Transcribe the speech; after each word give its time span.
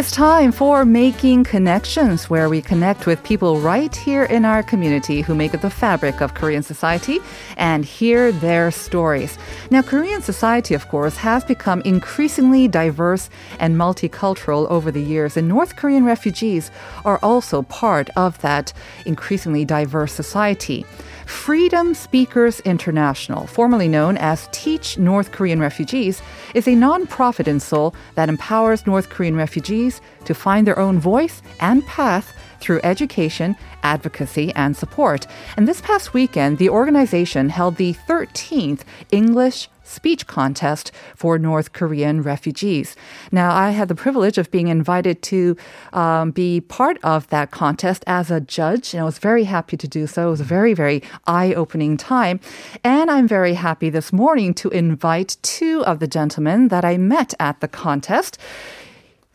Is 0.00 0.10
time 0.10 0.50
for 0.50 0.86
Making 0.86 1.44
Connections, 1.44 2.30
where 2.30 2.48
we 2.48 2.62
connect 2.62 3.04
with 3.04 3.22
people 3.22 3.60
right 3.60 3.94
here 3.94 4.24
in 4.24 4.46
our 4.46 4.62
community 4.62 5.20
who 5.20 5.34
make 5.34 5.52
up 5.54 5.60
the 5.60 5.68
fabric 5.68 6.22
of 6.22 6.32
Korean 6.32 6.62
society 6.62 7.18
and 7.58 7.84
hear 7.84 8.32
their 8.32 8.70
stories. 8.70 9.36
Now, 9.70 9.82
Korean 9.82 10.22
society, 10.22 10.72
of 10.72 10.88
course, 10.88 11.18
has 11.18 11.44
become 11.44 11.82
increasingly 11.82 12.66
diverse 12.66 13.28
and 13.58 13.76
multicultural 13.76 14.66
over 14.70 14.90
the 14.90 15.02
years, 15.02 15.36
and 15.36 15.46
North 15.46 15.76
Korean 15.76 16.06
refugees 16.06 16.70
are 17.04 17.18
also 17.22 17.60
part 17.64 18.08
of 18.16 18.40
that 18.40 18.72
increasingly 19.04 19.66
diverse 19.66 20.14
society. 20.14 20.86
Freedom 21.30 21.94
Speakers 21.94 22.60
International, 22.60 23.46
formerly 23.46 23.88
known 23.88 24.18
as 24.18 24.48
Teach 24.52 24.98
North 24.98 25.30
Korean 25.30 25.60
Refugees, 25.60 26.20
is 26.54 26.66
a 26.66 26.72
nonprofit 26.72 27.46
in 27.46 27.60
Seoul 27.60 27.94
that 28.16 28.28
empowers 28.28 28.86
North 28.86 29.08
Korean 29.08 29.36
refugees 29.36 30.02
to 30.26 30.34
find 30.34 30.66
their 30.66 30.78
own 30.78 30.98
voice 30.98 31.40
and 31.60 31.86
path 31.86 32.34
through 32.60 32.80
education, 32.82 33.56
advocacy, 33.84 34.52
and 34.54 34.76
support. 34.76 35.26
And 35.56 35.66
this 35.66 35.80
past 35.80 36.12
weekend, 36.12 36.58
the 36.58 36.68
organization 36.68 37.48
held 37.48 37.76
the 37.76 37.94
13th 37.94 38.80
English 39.10 39.68
speech 39.90 40.26
contest 40.26 40.92
for 41.14 41.38
North 41.38 41.72
Korean 41.72 42.22
refugees. 42.22 42.96
Now, 43.32 43.54
I 43.54 43.70
had 43.70 43.88
the 43.88 43.94
privilege 43.94 44.38
of 44.38 44.50
being 44.50 44.68
invited 44.68 45.22
to 45.22 45.56
um, 45.92 46.30
be 46.30 46.60
part 46.60 46.98
of 47.02 47.28
that 47.28 47.50
contest 47.50 48.04
as 48.06 48.30
a 48.30 48.40
judge, 48.40 48.94
and 48.94 49.02
I 49.02 49.04
was 49.04 49.18
very 49.18 49.44
happy 49.44 49.76
to 49.76 49.88
do 49.88 50.06
so. 50.06 50.28
It 50.28 50.30
was 50.30 50.40
a 50.40 50.44
very, 50.44 50.74
very 50.74 51.02
eye 51.26 51.52
opening 51.54 51.96
time. 51.96 52.40
And 52.84 53.10
I'm 53.10 53.26
very 53.26 53.54
happy 53.54 53.90
this 53.90 54.12
morning 54.12 54.54
to 54.54 54.68
invite 54.70 55.36
two 55.42 55.84
of 55.84 55.98
the 55.98 56.06
gentlemen 56.06 56.68
that 56.68 56.84
I 56.84 56.96
met 56.96 57.34
at 57.40 57.60
the 57.60 57.68
contest. 57.68 58.38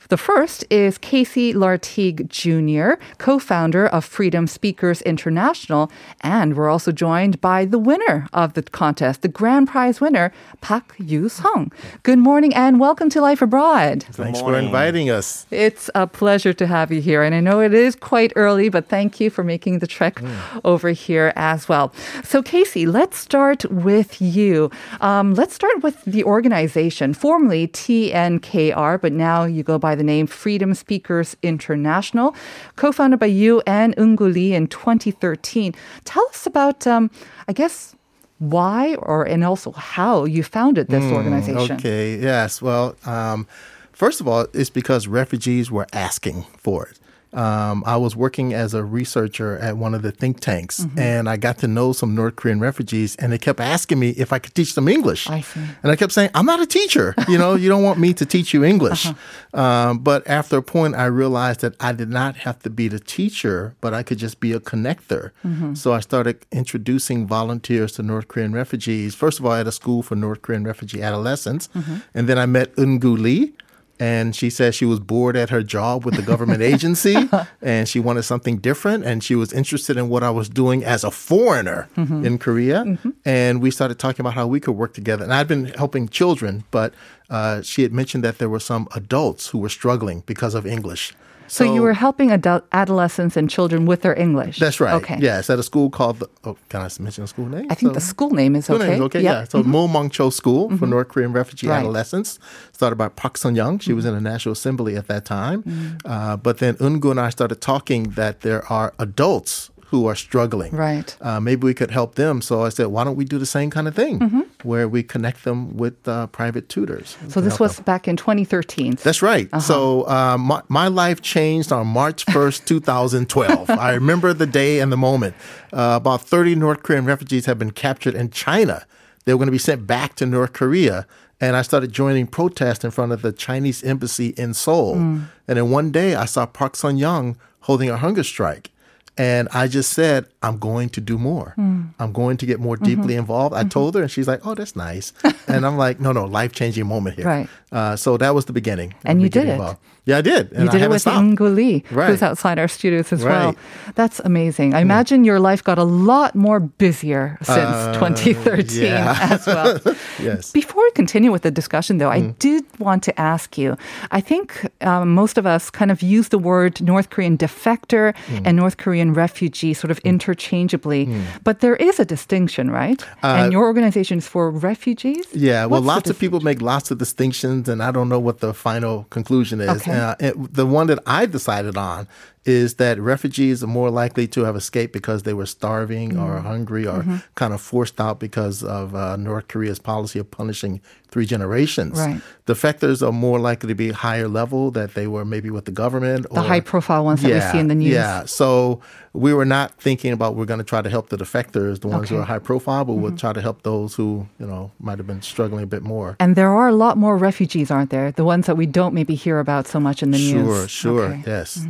The 0.10 0.18
first 0.18 0.64
is 0.70 1.00
Casey 1.00 1.52
Lartigue 1.52 2.30
Jr., 2.30 3.04
co 3.18 3.40
founder 3.40 3.88
of 3.88 4.06
Freedom 4.06 4.46
Speakers 4.46 5.02
International. 5.02 5.92
And 6.22 6.56
we're 6.56 6.70
also 6.70 6.92
joined 6.92 7.42
by 7.42 7.66
the 7.66 7.80
winner 7.80 8.28
of 8.32 8.54
the 8.54 8.62
contest, 8.62 9.24
the 9.24 9.28
grand 9.28 9.68
prize 9.68 10.00
winner, 10.00 10.32
Pak 10.62 10.94
Yu 11.00 11.28
Sung. 11.28 11.72
Good 12.04 12.20
morning 12.20 12.54
and 12.54 12.80
welcome 12.80 13.10
to 13.10 13.22
Life 13.22 13.42
Abroad. 13.42 14.04
Thanks 14.12 14.42
for 14.42 14.56
inviting 14.56 15.10
us. 15.10 15.48
It's 15.50 15.90
a 15.96 16.06
pleasure 16.06 16.54
to 16.54 16.68
have 16.68 16.92
you 16.92 17.02
here. 17.02 17.24
And 17.24 17.34
I 17.34 17.40
know 17.40 17.60
it 17.60 17.74
is 17.74 17.96
quite 17.96 18.32
early, 18.36 18.70
but 18.70 18.88
thank 18.88 19.20
you 19.20 19.32
for 19.32 19.44
making 19.44 19.80
the 19.80 19.88
trek 19.88 20.18
mm. 20.18 20.62
over 20.64 20.90
here 20.90 21.34
as 21.36 21.68
well. 21.68 21.92
So, 22.24 22.44
Casey, 22.44 22.86
let's 22.86 23.18
start 23.18 23.66
with 23.72 24.22
you. 24.22 24.70
Um, 25.02 25.34
let's 25.34 25.56
start 25.56 25.82
with 25.82 26.06
the 26.06 26.24
organization, 26.24 27.16
formerly 27.16 27.68
TNKR, 27.70 29.02
but 29.02 29.12
now 29.12 29.46
you 29.46 29.64
go 29.64 29.80
by 29.80 29.95
the 29.96 30.04
name 30.04 30.28
Freedom 30.28 30.74
Speakers 30.74 31.36
International, 31.42 32.36
co-founded 32.76 33.20
by 33.20 33.28
you 33.28 33.62
and 33.66 33.96
Eungu 33.96 34.32
Lee 34.32 34.54
in 34.54 34.68
2013. 34.68 35.74
Tell 36.04 36.26
us 36.28 36.46
about, 36.46 36.86
um, 36.86 37.10
I 37.48 37.54
guess, 37.54 37.96
why 38.40 38.96
or 38.96 39.24
and 39.24 39.44
also 39.44 39.72
how 39.72 40.26
you 40.26 40.44
founded 40.44 40.88
this 40.90 41.04
mm, 41.04 41.14
organization. 41.14 41.78
Okay. 41.78 42.18
Yes. 42.18 42.62
Well. 42.62 42.96
Um, 43.06 43.48
first 43.94 44.20
of 44.20 44.28
all, 44.28 44.48
it's 44.54 44.70
because 44.70 45.08
refugees 45.08 45.72
were 45.72 45.88
asking 45.94 46.44
for 46.58 46.86
it 46.88 47.00
um, 47.36 47.84
I 47.86 47.98
was 47.98 48.16
working 48.16 48.54
as 48.54 48.74
a 48.74 48.84
researcher 48.84 49.58
at 49.60 49.78
one 49.78 49.94
of 49.94 50.02
the 50.02 50.12
think 50.12 50.40
tanks, 50.40 50.80
mm-hmm. 50.80 50.98
and 50.98 51.30
I 51.30 51.38
got 51.38 51.58
to 51.60 51.68
know 51.68 51.92
some 51.92 52.16
North 52.16 52.38
Korean 52.38 52.60
refugees, 52.60 53.16
and 53.18 53.32
they 53.32 53.38
kept 53.38 53.60
asking 53.60 54.00
me 54.00 54.10
if 54.12 54.32
I 54.32 54.40
could 54.40 54.56
teach 54.56 54.74
them 54.74 54.88
English. 54.88 55.30
I 55.30 55.42
see. 55.42 55.60
And 55.84 55.92
I 55.92 55.96
kept 55.96 56.14
saying, 56.14 56.30
"I'm 56.34 56.46
not 56.46 56.62
a 56.62 56.66
teacher. 56.66 57.14
You 57.28 57.38
know, 57.38 57.56
you 57.56 57.68
don't 57.68 57.84
want 57.84 58.00
me 58.00 58.14
to 58.14 58.26
teach 58.26 58.54
you 58.54 58.64
English." 58.64 59.08
Uh-huh. 59.56 59.62
Um, 59.62 60.00
but 60.00 60.28
after 60.28 60.58
a 60.58 60.62
point, 60.62 60.96
I 60.96 61.06
realized 61.06 61.62
that 61.62 61.76
I 61.80 61.92
did 61.94 62.10
not 62.10 62.36
have 62.38 62.60
to 62.64 62.70
be 62.70 62.88
the 62.88 63.00
teacher, 63.00 63.76
but 63.80 63.94
I 63.94 64.04
could 64.04 64.18
just 64.18 64.40
be 64.40 64.52
a 64.52 64.60
connector. 64.60 65.32
Mm-hmm. 65.46 65.76
So 65.76 65.94
I 65.94 66.02
started 66.02 66.46
introducing 66.52 67.26
volunteers 67.26 67.94
to 67.94 68.04
North 68.04 68.28
Korean 68.28 68.54
refugees. 68.54 69.16
First 69.16 69.40
of 69.40 69.46
all, 69.46 69.54
at 69.54 69.68
a 69.68 69.72
school 69.72 70.04
for 70.04 70.16
North 70.16 70.42
Korean 70.42 70.64
refugee 70.66 71.02
adolescents, 71.02 71.70
mm-hmm. 71.70 71.98
and 72.14 72.28
then 72.28 72.38
I 72.38 72.46
met 72.46 72.76
Eungu 72.76 73.18
Lee 73.18 73.54
and 74.00 74.36
she 74.36 74.50
said 74.50 74.76
she 74.76 74.86
was 74.86 75.00
bored 75.00 75.36
at 75.36 75.50
her 75.50 75.64
job 75.64 76.06
with 76.06 76.16
the 76.16 76.22
government 76.22 76.62
agency 76.74 77.30
and 77.62 77.88
she 77.88 78.00
wanted 78.00 78.24
something 78.24 78.58
different 78.58 79.06
and 79.06 79.24
she 79.24 79.36
was 79.36 79.54
interested 79.54 79.98
in 79.98 80.10
what 80.10 80.24
I 80.24 80.30
was 80.30 80.50
doing 80.50 80.84
as 80.84 81.04
a 81.04 81.12
foreigner 81.12 81.88
mm-hmm. 81.96 82.26
in 82.26 82.38
Korea 82.38 82.84
mm-hmm. 82.84 83.10
and 83.24 83.62
we 83.62 83.72
started 83.72 84.00
talking 84.00 84.22
about 84.22 84.34
how 84.34 84.48
we 84.48 84.60
could 84.60 84.74
work 84.74 84.94
together 84.94 85.24
and 85.24 85.34
I'd 85.34 85.48
been 85.48 85.66
helping 85.66 86.10
children 86.10 86.64
but 86.72 86.94
uh, 87.30 87.62
she 87.62 87.82
had 87.82 87.92
mentioned 87.92 88.24
that 88.24 88.38
there 88.38 88.50
were 88.50 88.60
some 88.60 88.88
adults 88.96 89.48
who 89.48 89.60
were 89.60 89.70
struggling 89.70 90.24
because 90.26 90.56
of 90.56 90.66
English 90.66 91.14
so, 91.48 91.66
so, 91.66 91.74
you 91.74 91.82
were 91.82 91.94
helping 91.94 92.32
adult, 92.32 92.66
adolescents 92.72 93.38
and 93.38 93.50
children 93.50 93.86
with 93.86 94.02
their 94.02 94.18
English. 94.18 94.60
That's 94.60 94.80
right. 94.80 94.94
Okay. 94.94 95.18
Yes, 95.20 95.50
at 95.50 95.60
a 95.60 95.64
school 95.64 95.90
called. 95.90 96.20
The, 96.20 96.30
oh, 96.44 96.58
can 96.70 96.82
I 96.82 96.90
mention 97.00 97.24
the 97.24 97.28
school 97.28 97.48
name? 97.48 97.68
I 97.70 97.76
think 97.76 97.92
so, 97.92 97.94
the 97.94 98.02
school 98.02 98.32
name 98.32 98.56
is 98.56 98.66
school 98.66 98.78
okay. 98.78 98.88
Name 98.88 98.96
is 98.96 99.02
okay. 99.02 99.22
Yep. 99.22 99.34
Yeah. 99.34 99.44
So 99.46 99.62
mm-hmm. 99.62 99.76
Mulmangcho 99.76 100.32
School 100.32 100.68
mm-hmm. 100.68 100.78
for 100.78 100.88
North 100.88 101.10
Korean 101.10 101.34
refugee 101.34 101.68
right. 101.68 101.80
adolescents, 101.80 102.40
started 102.72 102.96
by 102.96 103.10
Park 103.10 103.38
Sun 103.38 103.56
Young. 103.56 103.80
She 103.80 103.90
mm-hmm. 103.90 103.96
was 103.98 104.06
in 104.06 104.14
the 104.14 104.22
National 104.22 104.54
Assembly 104.54 104.96
at 104.96 105.08
that 105.08 105.26
time. 105.26 105.64
Mm-hmm. 105.64 105.98
Uh, 106.06 106.38
but 106.38 106.60
then 106.60 106.76
Eungu 106.76 107.12
and 107.12 107.20
I 107.20 107.30
started 107.30 107.62
talking 107.62 108.12
that 108.12 108.42
there 108.42 108.66
are 108.72 108.94
adults 109.00 109.70
who 109.90 110.08
are 110.08 110.16
struggling. 110.16 110.76
Right. 110.76 111.16
Uh, 111.22 111.40
maybe 111.40 111.64
we 111.64 111.74
could 111.74 111.92
help 111.92 112.16
them. 112.16 112.42
So 112.42 112.64
I 112.64 112.70
said, 112.70 112.88
why 112.88 113.04
don't 113.04 113.16
we 113.16 113.26
do 113.26 113.38
the 113.38 113.46
same 113.46 113.70
kind 113.70 113.88
of 113.88 113.96
thing 113.96 114.20
mm-hmm. 114.20 114.42
where 114.64 114.88
we 114.90 115.04
connect 115.04 115.44
them 115.44 115.78
with 115.78 116.08
uh, 116.08 116.28
private 116.28 116.70
tutors? 116.70 117.18
So 117.30 117.40
this 117.40 117.60
was 117.60 117.76
them. 117.76 117.86
back 117.86 118.08
in 118.08 118.18
2013. 118.18 118.96
That's 119.04 119.22
right. 119.22 119.48
Uh-huh. 119.52 119.60
So 119.62 120.08
uh, 120.08 120.38
my, 120.38 120.64
my, 120.70 120.88
life 120.88 121.22
changed 121.22 121.72
on 121.72 121.88
March 121.88 122.26
1st, 122.26 122.66
2012. 122.68 123.70
I 123.70 123.94
remember 123.94 124.34
the 124.34 124.48
day 124.48 124.80
and 124.80 124.92
the 124.92 124.98
moment. 124.98 125.36
Uh, 125.72 126.00
about 126.02 126.22
30 126.22 126.56
North 126.56 126.84
Korean 126.84 127.06
refugees 127.06 127.46
have 127.46 127.60
been 127.60 127.72
captured 127.72 128.16
in 128.16 128.30
China. 128.32 128.86
They 129.26 129.34
were 129.34 129.38
going 129.38 129.48
to 129.48 129.52
be 129.52 129.58
sent 129.58 129.86
back 129.86 130.16
to 130.16 130.26
North 130.26 130.54
Korea 130.54 131.06
and 131.42 131.56
I 131.56 131.64
started 131.64 131.92
joining 131.92 132.28
protests 132.28 132.84
in 132.86 132.92
front 132.92 133.12
of 133.12 133.22
the 133.22 133.34
Chinese 133.34 133.84
embassy 133.84 134.30
in 134.38 134.54
Seoul. 134.54 134.96
Mm. 134.96 135.26
And 135.48 135.58
then 135.58 135.70
one 135.70 135.92
day 135.92 136.16
I 136.16 136.26
saw 136.26 136.46
Park 136.46 136.76
Sun 136.76 136.98
Young 136.98 137.38
holding 137.62 137.90
a 137.90 137.98
hunger 137.98 138.24
strike. 138.24 138.72
And 139.18 139.48
I 139.54 139.68
just 139.68 139.94
said, 139.94 140.28
I'm 140.44 140.58
going 140.58 140.90
to 140.90 141.02
do 141.02 141.18
more. 141.18 141.54
Mm. 141.58 141.94
I'm 142.00 142.12
going 142.12 142.36
to 142.38 142.46
get 142.46 142.60
more 142.60 142.76
deeply 142.76 143.14
mm-hmm. 143.14 143.20
involved. 143.20 143.56
I 143.56 143.62
mm-hmm. 143.62 143.70
told 143.70 143.96
her, 143.96 144.02
and 144.02 144.12
she's 144.12 144.28
like, 144.28 144.46
"Oh, 144.46 144.56
that's 144.56 144.76
nice." 144.76 145.14
and 145.48 145.66
I'm 145.66 145.78
like, 145.78 146.02
"No, 146.02 146.12
no, 146.12 146.26
life 146.26 146.52
changing 146.52 146.86
moment 146.86 147.16
here." 147.16 147.26
Right. 147.26 147.50
Uh, 147.72 147.96
so 147.96 148.18
that 148.18 148.36
was 148.36 148.46
the 148.46 148.54
beginning. 148.54 148.94
And 149.06 149.22
you 149.22 149.30
did 149.30 149.48
it. 149.48 149.78
Yeah, 150.06 150.20
I 150.20 150.22
did. 150.22 150.52
And 150.52 150.66
you 150.66 150.70
did 150.70 150.84
it 150.84 150.90
with 150.90 151.04
Eungu 151.04 151.54
Lee, 151.54 151.84
right. 151.90 152.10
who's 152.10 152.22
outside 152.22 152.60
our 152.60 152.68
studios 152.68 153.12
as 153.12 153.24
right. 153.24 153.32
well. 153.32 153.56
That's 153.96 154.20
amazing. 154.20 154.76
I 154.76 154.82
imagine 154.82 155.24
your 155.24 155.40
life 155.40 155.64
got 155.64 155.80
a 155.80 155.84
lot 155.84 156.36
more 156.36 156.60
busier 156.60 157.40
since 157.42 157.58
uh, 157.58 157.94
2013 157.94 158.84
yeah. 158.84 159.18
as 159.32 159.48
well. 159.48 159.80
yes. 160.20 160.52
Before 160.52 160.84
we 160.84 160.92
continue 160.92 161.32
with 161.32 161.42
the 161.42 161.50
discussion, 161.50 161.98
though, 161.98 162.10
mm. 162.10 162.30
I 162.30 162.36
did 162.38 162.64
want 162.80 163.02
to 163.04 163.20
ask 163.20 163.58
you. 163.58 163.78
I 164.12 164.22
think 164.22 164.70
um, 164.82 165.16
most 165.16 165.40
of 165.40 165.48
us 165.48 165.72
kind 165.72 165.90
of 165.90 166.04
use 166.04 166.30
the 166.30 166.38
word 166.38 166.82
North 166.82 167.10
Korean 167.10 167.36
defector 167.36 168.14
mm. 168.28 168.42
and 168.46 168.56
North 168.56 168.78
Korean 168.78 169.12
refugee 169.12 169.74
sort 169.74 169.90
of 169.90 170.00
mm. 170.02 170.12
interchangeably, 170.12 171.08
mm. 171.08 171.24
but 171.44 171.62
there 171.62 171.78
is 171.78 172.00
a 172.00 172.06
distinction, 172.06 172.70
right? 172.70 173.04
Uh, 173.24 173.38
and 173.40 173.52
your 173.52 173.64
organization 173.64 174.20
is 174.20 174.28
for 174.28 174.52
refugees. 174.52 175.26
Yeah. 175.34 175.66
Well, 175.66 175.82
What's 175.82 175.88
lots 175.88 176.10
of 176.12 176.20
people 176.20 176.42
make 176.42 176.62
lots 176.62 176.92
of 176.92 177.00
distinctions, 177.00 177.68
and 177.68 177.82
I 177.82 177.90
don't 177.90 178.08
know 178.08 178.20
what 178.20 178.40
the 178.40 178.54
final 178.54 179.08
conclusion 179.10 179.62
is. 179.62 179.70
Okay. 179.70 179.95
Uh, 179.96 180.16
it, 180.20 180.54
the 180.54 180.66
one 180.66 180.88
that 180.88 181.00
I 181.06 181.26
decided 181.26 181.78
on 181.78 182.08
is 182.46 182.76
that 182.76 183.00
refugees 183.00 183.64
are 183.64 183.68
more 183.68 183.90
likely 183.90 184.28
to 184.28 184.44
have 184.44 184.56
escaped 184.56 184.94
because 184.94 185.24
they 185.24 185.34
were 185.34 185.46
starving 185.46 186.14
mm. 186.14 186.24
or 186.24 186.40
hungry 186.40 186.86
or 186.86 187.00
mm-hmm. 187.00 187.18
kind 187.34 187.54
of 187.54 187.62
forced 187.62 188.00
out 188.00 188.20
because 188.20 188.64
of 188.64 188.96
uh, 188.96 189.16
North 189.16 189.48
Korea's 189.48 189.80
policy 189.80 190.20
of 190.20 190.30
punishing 190.30 190.80
three 191.16 191.26
generations. 191.26 191.98
Right. 191.98 192.22
Defectors 192.46 193.06
are 193.06 193.12
more 193.12 193.40
likely 193.40 193.70
to 193.70 193.76
be 193.76 193.92
higher 193.92 194.28
level 194.28 194.70
that 194.72 194.96
they 194.96 195.08
were 195.08 195.24
maybe 195.24 195.50
with 195.50 195.66
the 195.66 195.72
government. 195.72 196.26
Or, 196.30 196.36
the 196.36 196.42
high 196.42 196.60
profile 196.60 197.06
ones 197.06 197.24
yeah, 197.24 197.30
that 197.30 197.36
we 197.36 197.52
see 197.54 197.60
in 197.60 197.68
the 197.70 197.76
news. 197.76 197.94
Yeah. 197.94 198.26
So 198.26 198.82
we 199.14 199.34
were 199.34 199.46
not 199.46 199.80
thinking 199.80 200.12
about 200.12 200.36
we're 200.36 200.46
going 200.46 200.58
to 200.60 200.66
try 200.66 200.82
to 200.82 200.90
help 200.90 201.10
the 201.10 201.18
defectors, 201.18 201.80
the 201.80 201.88
ones 201.88 202.06
okay. 202.06 202.16
who 202.16 202.22
are 202.22 202.26
high 202.26 202.40
profile, 202.40 202.84
but 202.84 202.94
mm-hmm. 202.94 203.02
we'll 203.02 203.18
try 203.18 203.32
to 203.32 203.42
help 203.42 203.64
those 203.64 203.96
who, 203.96 204.28
you 204.40 204.46
know, 204.46 204.72
might 204.80 204.98
have 204.98 205.08
been 205.08 205.22
struggling 205.22 205.64
a 205.64 205.68
bit 205.68 205.84
more. 205.84 206.18
And 206.20 206.36
there 206.36 206.50
are 206.50 206.68
a 206.68 206.76
lot 206.76 206.98
more 206.98 207.18
refugees, 207.18 207.72
aren't 207.72 207.92
there? 207.92 208.12
The 208.12 208.26
ones 208.26 208.46
that 208.48 208.58
we 208.58 208.66
don't 208.66 208.94
maybe 208.94 209.16
hear 209.16 209.40
about 209.40 209.68
so 209.68 209.80
much 209.80 210.04
in 210.04 210.12
the 210.12 210.18
sure, 210.18 210.44
news. 210.44 210.70
Sure, 210.70 211.00
sure. 211.00 211.06
Okay. 211.06 211.24
Yes. 211.26 211.66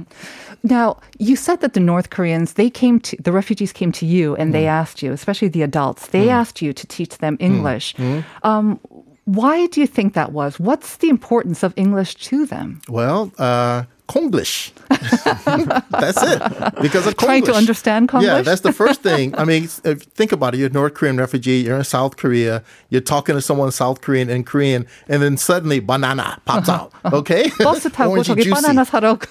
Now, 0.66 1.00
you 1.20 1.36
said 1.36 1.62
that 1.62 1.74
the 1.74 1.80
North 1.80 2.10
Koreans, 2.10 2.54
they 2.54 2.72
came 2.72 3.00
to, 3.02 3.16
the 3.22 3.32
refugees 3.32 3.72
came 3.72 3.92
to 3.94 4.06
you 4.06 4.36
and 4.36 4.50
mm. 4.50 4.54
they 4.54 4.66
asked 4.66 5.04
you, 5.04 5.12
especially 5.12 5.48
the 5.48 5.62
adults, 5.62 6.08
they 6.08 6.28
mm. 6.28 6.32
asked 6.32 6.62
you 6.62 6.74
to 6.74 6.88
teach 6.88 7.20
them. 7.20 7.38
English. 7.40 7.94
Mm. 7.96 8.24
Um, 8.44 8.80
why 9.26 9.68
do 9.68 9.80
you 9.80 9.88
think 9.88 10.14
that 10.14 10.32
was? 10.32 10.60
What's 10.60 10.98
the 10.98 11.10
importance 11.10 11.62
of 11.62 11.74
English 11.76 12.16
to 12.30 12.46
them? 12.46 12.82
Well, 12.90 13.32
uh, 13.38 13.84
Konglish. 14.07 14.72
that's 15.90 16.22
it. 16.22 16.81
Because 16.81 17.07
of 17.07 17.16
Konglish. 17.16 17.25
Trying 17.25 17.44
to 17.46 17.54
understand 17.54 18.10
Konglish. 18.10 18.24
Yeah, 18.24 18.42
that's 18.42 18.62
the 18.62 18.74
first 18.84 19.02
thing. 19.02 19.36
I 19.36 19.46
mean, 19.46 19.68
think 19.68 20.31
about 20.31 20.54
it. 20.54 20.57
You're 20.60 20.69
a 20.69 20.74
North 20.74 20.94
Korean 20.94 21.18
refugee. 21.18 21.57
You're 21.57 21.78
in 21.78 21.84
South 21.84 22.18
Korea. 22.18 22.63
You're 22.90 23.02
talking 23.02 23.36
to 23.36 23.42
someone 23.42 23.72
South 23.72 24.02
Korean 24.02 24.30
and 24.30 24.46
Korean, 24.46 24.86
and 25.07 25.22
then 25.22 25.38
suddenly 25.38 25.80
banana 25.80 26.40
pops 26.46 26.69
out. 26.69 26.94
Okay. 27.16 27.46
Orangey, 27.46 28.36
juicy. 28.44 28.52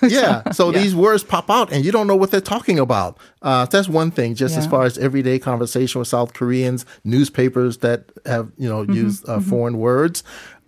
yeah. 0.02 0.50
So 0.52 0.70
yeah. 0.70 0.78
these 0.80 0.94
words 0.94 1.22
pop 1.24 1.50
out, 1.50 1.72
and 1.72 1.84
you 1.84 1.92
don't 1.92 2.06
know 2.06 2.16
what 2.16 2.30
they're 2.30 2.40
talking 2.40 2.78
about. 2.78 3.18
Uh, 3.42 3.66
that's 3.66 3.88
one 3.88 4.10
thing. 4.10 4.34
Just 4.34 4.54
yeah. 4.54 4.60
as 4.60 4.66
far 4.66 4.84
as 4.84 4.96
everyday 4.96 5.38
conversation 5.38 5.98
with 5.98 6.08
South 6.08 6.32
Koreans, 6.34 6.86
newspapers 7.02 7.78
that 7.78 8.10
have 8.24 8.50
you 8.56 8.68
know 8.68 8.82
mm-hmm, 8.84 8.92
used 8.92 9.28
uh, 9.28 9.38
mm-hmm. 9.38 9.50
foreign 9.50 9.78
words. 9.78 10.22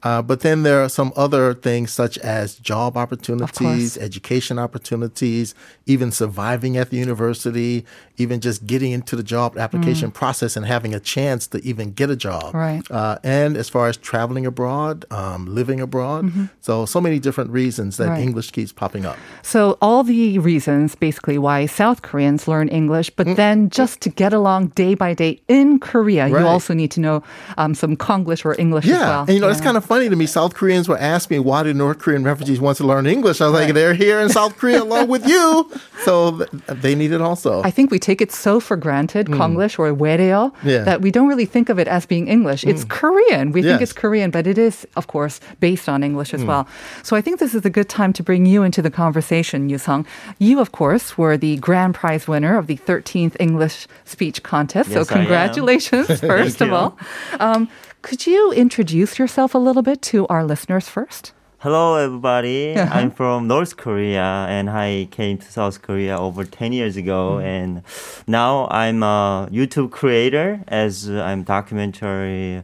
Uh, 0.06 0.23
but 0.31 0.38
then 0.47 0.58
there 0.67 0.81
are 0.85 0.88
some 1.00 1.11
other 1.25 1.44
things 1.69 1.88
such 2.03 2.14
as 2.19 2.47
job 2.73 2.91
opportunities, 3.05 3.88
education 4.08 4.56
opportunities, 4.67 5.47
even 5.87 6.08
surviving 6.23 6.76
at 6.81 6.87
the 6.91 6.97
university, 7.06 7.85
even 8.17 8.37
just 8.49 8.58
getting 8.73 8.93
into 8.99 9.14
the 9.20 9.23
job 9.35 9.49
application 9.64 10.08
process 10.20 10.56
and 10.56 10.64
having 10.75 10.93
a 10.94 11.00
chance 11.00 11.43
to 11.53 11.56
even 11.70 11.87
get 12.00 12.08
a 12.17 12.19
job. 12.29 12.49
Mm. 12.53 12.61
Right. 12.67 12.82
Uh, 12.91 13.19
and 13.38 13.50
as 13.62 13.69
far 13.75 13.85
as 13.91 13.97
traveling 14.11 14.47
abroad, 14.47 15.05
um, 15.11 15.41
living 15.61 15.81
abroad. 15.81 16.23
So, 16.67 16.73
so 16.94 17.00
many 17.06 17.19
different 17.26 17.50
reasons 17.62 17.91
that 17.97 18.06
Mm-hmm. 18.06 18.12
Right. 18.23 18.29
English 18.29 18.49
keeps 18.56 18.73
popping 18.82 19.05
up. 19.11 19.17
So 19.43 19.61
all 19.87 20.02
the 20.05 20.38
reasons 20.38 20.94
basically 20.94 21.38
why 21.47 21.67
South 21.67 22.00
Koreans 22.06 22.47
learn 22.52 22.69
English, 22.81 23.09
but 23.19 23.26
then 23.43 23.69
just 23.81 23.94
to 24.05 24.09
get 24.23 24.32
along 24.41 24.61
day 24.82 24.94
by 24.94 25.11
day 25.25 25.32
in 25.49 25.69
Korea, 25.91 26.25
you 26.29 26.47
also 26.55 26.73
need 26.82 26.93
to 26.97 27.00
know 27.06 27.17
um, 27.59 27.75
some 27.75 27.97
Konglish 27.97 28.44
or 28.49 28.55
English 28.64 28.85
as 28.87 28.91
Yeah, 28.91 29.09
well. 29.11 29.25
and 29.26 29.35
you 29.35 29.41
know 29.43 29.50
it's 29.55 29.61
kind 29.69 29.76
of 29.76 29.85
funny 29.97 30.11
to 30.11 30.17
me. 30.17 30.27
South 30.27 30.55
Koreans 30.55 30.89
were 30.89 30.99
asking 30.99 31.37
me 31.37 31.39
why 31.39 31.63
do 31.63 31.73
North 31.73 31.99
Korean 32.01 32.23
refugees 32.23 32.61
want 32.61 32.77
to 32.77 32.85
learn 32.85 33.07
English? 33.07 33.41
I 33.41 33.47
was 33.47 33.55
right. 33.55 33.65
like, 33.65 33.75
they're 33.75 33.95
here 33.95 34.21
in 34.21 34.29
South 34.29 34.59
Korea 34.59 34.83
along 34.89 35.09
with 35.09 35.27
you, 35.27 35.71
so 36.05 36.33
they 36.69 36.95
need 36.95 37.13
it 37.13 37.23
also. 37.23 37.63
I 37.63 37.71
think 37.71 37.91
we 37.91 37.99
take 37.99 38.21
it 38.21 38.31
so 38.31 38.61
for 38.61 38.77
granted, 38.77 39.27
mm. 39.27 39.39
Konglish 39.39 39.79
or 39.79 39.95
Wereo, 39.95 40.53
yeah. 40.63 40.85
that 40.85 41.01
we 41.01 41.11
don't 41.11 41.29
really 41.29 41.47
think 41.47 41.71
of 41.71 41.79
it 41.79 41.89
as 41.89 42.05
being 42.05 42.29
English. 42.29 42.63
It's 42.65 42.85
mm. 42.85 42.91
Korean. 42.91 43.53
We 43.53 43.63
yes. 43.63 43.71
think 43.71 43.83
it's 43.83 43.95
Korean, 43.95 44.31
but 44.31 44.47
it 44.47 44.59
is, 44.59 44.87
of 44.97 45.07
course, 45.07 45.41
based 45.61 45.89
on 45.89 46.03
English 46.03 46.35
as 46.35 46.43
mm. 46.43 46.49
well. 46.49 46.69
So 47.03 47.17
I 47.17 47.23
think 47.23 47.41
this 47.41 47.55
is 47.55 47.65
a 47.65 47.71
good 47.71 47.89
time 47.89 48.13
to 48.15 48.23
bring 48.23 48.45
you 48.45 48.63
into 48.65 48.83
the 48.83 48.91
conversation, 48.91 49.71
Yusung. 49.71 50.05
You, 50.39 50.61
of 50.61 50.73
course, 50.73 51.17
were 51.17 51.39
the 51.39 51.57
grand 51.57 51.95
prize 51.95 52.29
winner 52.29 52.59
of 52.59 52.67
the 52.67 52.77
13th 52.77 53.35
English 53.41 53.87
speech 54.05 54.43
contest. 54.43 54.91
Yes, 54.91 55.09
so 55.09 55.15
congratulations, 55.15 56.21
first 56.33 56.61
of 56.61 56.71
all. 56.71 56.99
Um, 57.41 57.71
could 58.03 58.27
you 58.27 58.53
introduce 58.53 59.19
yourself 59.19 59.55
a 59.55 59.59
little 59.59 59.83
bit 59.83 60.03
to 60.03 60.27
our 60.29 60.45
listeners 60.45 60.89
first? 60.89 61.33
Hello, 61.59 61.97
everybody. 61.97 62.77
Uh-huh. 62.77 62.95
I'm 62.95 63.11
from 63.11 63.49
North 63.49 63.77
Korea, 63.77 64.47
and 64.49 64.71
I 64.71 65.09
came 65.11 65.39
to 65.39 65.51
South 65.51 65.83
Korea 65.83 66.19
over 66.19 66.45
10 66.45 66.73
years 66.73 66.97
ago. 66.97 67.39
And 67.39 67.83
now 68.27 68.69
I'm 68.71 69.03
a 69.03 69.49
YouTube 69.51 69.91
creator, 69.91 70.63
as 70.69 71.09
I'm 71.09 71.43
documentary 71.43 72.63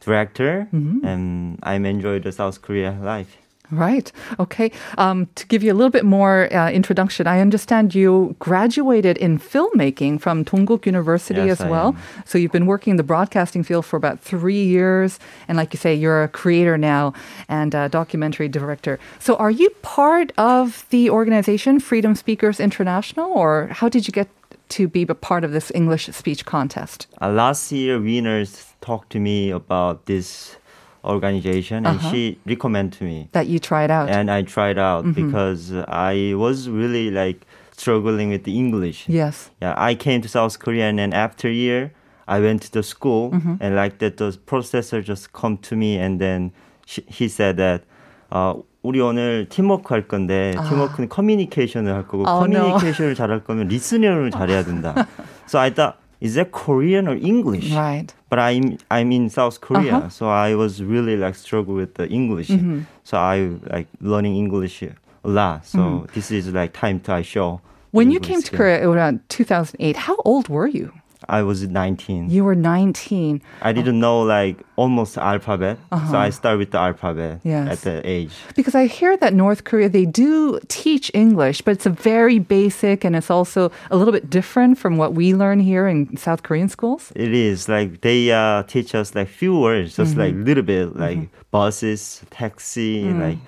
director, 0.00 0.68
and 0.72 1.58
I'm 1.62 1.86
enjoying 1.86 2.22
the 2.22 2.32
South 2.32 2.60
Korea 2.60 2.98
life. 3.00 3.36
Right. 3.72 4.12
Okay. 4.38 4.70
Um, 4.98 5.28
to 5.34 5.46
give 5.46 5.62
you 5.62 5.72
a 5.72 5.74
little 5.74 5.90
bit 5.90 6.04
more 6.04 6.52
uh, 6.54 6.70
introduction, 6.70 7.26
I 7.26 7.40
understand 7.40 7.94
you 7.94 8.36
graduated 8.38 9.16
in 9.16 9.38
filmmaking 9.38 10.20
from 10.20 10.44
Dongguk 10.44 10.84
University 10.84 11.40
Yes, 11.40 11.52
as 11.52 11.60
I 11.62 11.70
well. 11.70 11.88
am. 11.88 11.98
So 12.26 12.36
you've 12.36 12.52
been 12.52 12.66
working 12.66 12.90
in 12.90 12.96
the 12.98 13.02
broadcasting 13.02 13.62
field 13.62 13.86
for 13.86 13.96
about 13.96 14.20
three 14.20 14.62
years, 14.62 15.18
and 15.48 15.56
like 15.56 15.72
you 15.72 15.78
say, 15.78 15.94
you're 15.94 16.22
a 16.22 16.28
creator 16.28 16.76
now 16.76 17.14
and 17.48 17.74
a 17.74 17.88
documentary 17.88 18.46
director. 18.46 18.98
So 19.18 19.36
are 19.36 19.50
you 19.50 19.70
part 19.80 20.32
of 20.36 20.84
the 20.90 21.08
organization 21.08 21.80
Freedom 21.80 22.14
Speakers 22.14 22.60
International, 22.60 23.32
or 23.32 23.68
how 23.72 23.88
did 23.88 24.06
you 24.06 24.12
get 24.12 24.28
to 24.68 24.86
be 24.86 25.06
a 25.08 25.14
part 25.14 25.44
of 25.44 25.52
this 25.52 25.72
English 25.74 26.08
speech 26.12 26.44
contest? 26.44 27.06
Uh, 27.22 27.30
last 27.30 27.72
year, 27.72 27.98
winners 27.98 28.74
talked 28.82 29.10
to 29.12 29.18
me 29.18 29.50
about 29.50 30.04
this 30.04 30.56
organization, 31.03 31.85
and 31.85 31.97
Uh-huh. 31.99 32.11
she 32.11 32.37
recommended 32.45 32.97
to 32.99 33.05
me. 33.05 33.29
That 33.31 33.47
you 33.47 33.59
tried 33.59 33.91
out. 33.91 34.09
and 34.09 34.29
I 34.29 34.41
tried 34.43 34.77
out 34.77 35.05
Mm-hmm. 35.05 35.15
because 35.31 35.71
I 35.87 36.33
was 36.35 36.67
really 36.69 37.09
like 37.11 37.45
struggling 37.77 38.29
with 38.29 38.43
the 38.43 38.57
English. 38.57 39.05
yes. 39.07 39.49
Yeah, 39.61 39.73
I 39.77 39.95
came 39.95 40.21
to 40.21 40.27
South 40.29 40.57
Korea 40.59 40.89
and 40.89 40.97
then 40.99 41.13
after 41.13 41.47
a 41.47 41.53
year, 41.53 41.91
I 42.27 42.39
went 42.41 42.61
to 42.67 42.71
the 42.71 42.83
school 42.83 43.31
Mm-hmm. 43.31 43.55
and 43.61 43.75
like 43.75 43.99
that 43.99 44.17
the 44.17 44.35
professor 44.45 45.01
just 45.01 45.31
come 45.33 45.57
to 45.69 45.75
me 45.75 45.97
and 45.97 46.19
then 46.19 46.51
she, 46.85 47.03
he 47.07 47.27
said 47.29 47.55
that 47.57 47.83
어, 48.29 48.63
우리 48.83 48.99
오늘 48.99 49.47
팀워크 49.49 49.93
할 49.93 50.07
건데 50.07 50.51
팀워크는 50.67 51.07
커뮤니케이션을 51.07 51.93
할 51.93 52.03
거고 52.07 52.25
Oh, 52.27 52.43
no. 52.45 52.75
커뮤니케이션을 52.75 53.15
잘할 53.15 53.43
거면 53.45 53.67
리스닝을 53.69 54.31
잘해야 54.31 54.63
된다. 54.65 55.07
so 55.47 55.59
I 55.59 55.69
thought 55.71 55.95
is 56.19 56.33
that 56.35 56.51
Korean 56.51 57.07
or 57.07 57.15
English? 57.15 57.71
Right. 57.71 58.13
But 58.32 58.38
I'm 58.38 58.78
I'm 58.90 59.12
in 59.12 59.28
South 59.28 59.60
Korea, 59.60 59.96
Uh-huh. 59.96 60.08
so 60.08 60.24
I 60.26 60.54
was 60.54 60.80
really 60.82 61.16
like 61.18 61.34
struggle 61.34 61.74
with 61.74 61.92
the 62.00 62.08
English. 62.08 62.48
Mm-hmm. 62.48 62.80
So 63.04 63.18
I 63.18 63.50
like 63.74 63.88
learning 64.00 64.36
English 64.36 64.82
a 64.82 64.94
lot. 65.28 65.66
So 65.66 66.06
this 66.14 66.30
is 66.30 66.48
like 66.48 66.72
time 66.72 66.98
to 67.00 67.12
I 67.12 67.22
show. 67.22 67.48
Mm-hmm. 67.60 67.96
When 67.98 68.10
you 68.10 68.20
came 68.20 68.40
to. 68.40 68.56
Korea 68.56 68.88
around 68.88 69.20
2008, 69.28 69.96
how 70.08 70.16
old 70.24 70.48
were 70.48 70.66
you? 70.66 70.92
I 71.28 71.42
was 71.42 71.62
19. 71.62 72.30
You 72.30 72.44
were 72.44 72.54
19. 72.54 73.40
I 73.62 73.72
didn't 73.72 73.98
know 74.00 74.22
like 74.22 74.56
almost 74.76 75.16
alphabet, 75.18 75.78
so 76.10 76.16
I 76.18 76.30
start 76.30 76.58
with 76.58 76.70
the 76.72 76.78
alphabet 76.78 77.34
Uh-huh. 77.36 77.48
Yes. 77.48 77.68
at 77.72 77.78
the 77.82 77.96
age. 78.08 78.32
Because 78.56 78.74
I 78.74 78.86
hear 78.86 79.16
that 79.18 79.32
North 79.34 79.64
Korea, 79.64 79.88
they 79.88 80.04
do 80.06 80.58
teach 80.68 81.10
English, 81.14 81.62
but 81.62 81.72
it's 81.72 81.86
a 81.86 81.90
very 81.90 82.38
basic 82.38 83.04
and 83.04 83.14
it's 83.14 83.30
also 83.30 83.70
a 83.90 83.96
little 83.96 84.12
bit 84.12 84.28
different 84.30 84.78
from 84.78 84.96
what 84.96 85.14
we 85.14 85.34
learn 85.34 85.60
here 85.60 85.86
in 85.86 86.16
South 86.16 86.42
Korean 86.42 86.68
schools. 86.68 87.12
It 87.14 87.32
is 87.32 87.68
like 87.68 88.00
they 88.00 88.30
uh, 88.32 88.62
teach 88.64 88.94
us 88.94 89.14
like 89.14 89.28
few 89.28 89.58
words, 89.58 89.96
just 89.96 90.16
like 90.16 90.34
Mm-hmm. 90.34 90.44
little 90.44 90.64
bit, 90.64 90.96
like 90.96 91.28
buses, 91.50 92.22
taxi, 92.30 93.04
like 93.04 93.38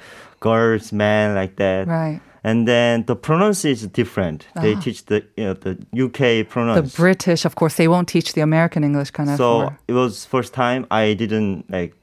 girls, 0.40 0.92
man, 0.92 1.34
like 1.34 1.56
that. 1.56 1.86
Mm. 1.86 1.90
Right. 1.90 2.20
And 2.46 2.68
then 2.68 3.04
the 3.06 3.16
pronunciation 3.16 3.86
is 3.86 3.92
different. 3.92 4.46
They 4.54 4.74
ah. 4.74 4.80
teach 4.80 5.06
the 5.06 5.24
you 5.36 5.44
know, 5.44 5.54
the 5.54 5.78
UK 6.04 6.46
pronounce. 6.46 6.92
The. 6.92 6.96
British, 7.02 7.46
of 7.46 7.54
course, 7.54 7.76
they 7.76 7.88
won't 7.88 8.06
teach 8.06 8.34
the 8.34 8.42
American 8.42 8.84
English 8.84 9.10
kind 9.12 9.30
of. 9.30 9.36
so 9.38 9.74
it 9.88 9.94
was 9.94 10.26
first 10.26 10.52
time 10.52 10.86
I 10.90 11.14
didn't 11.14 11.70
like 11.70 11.94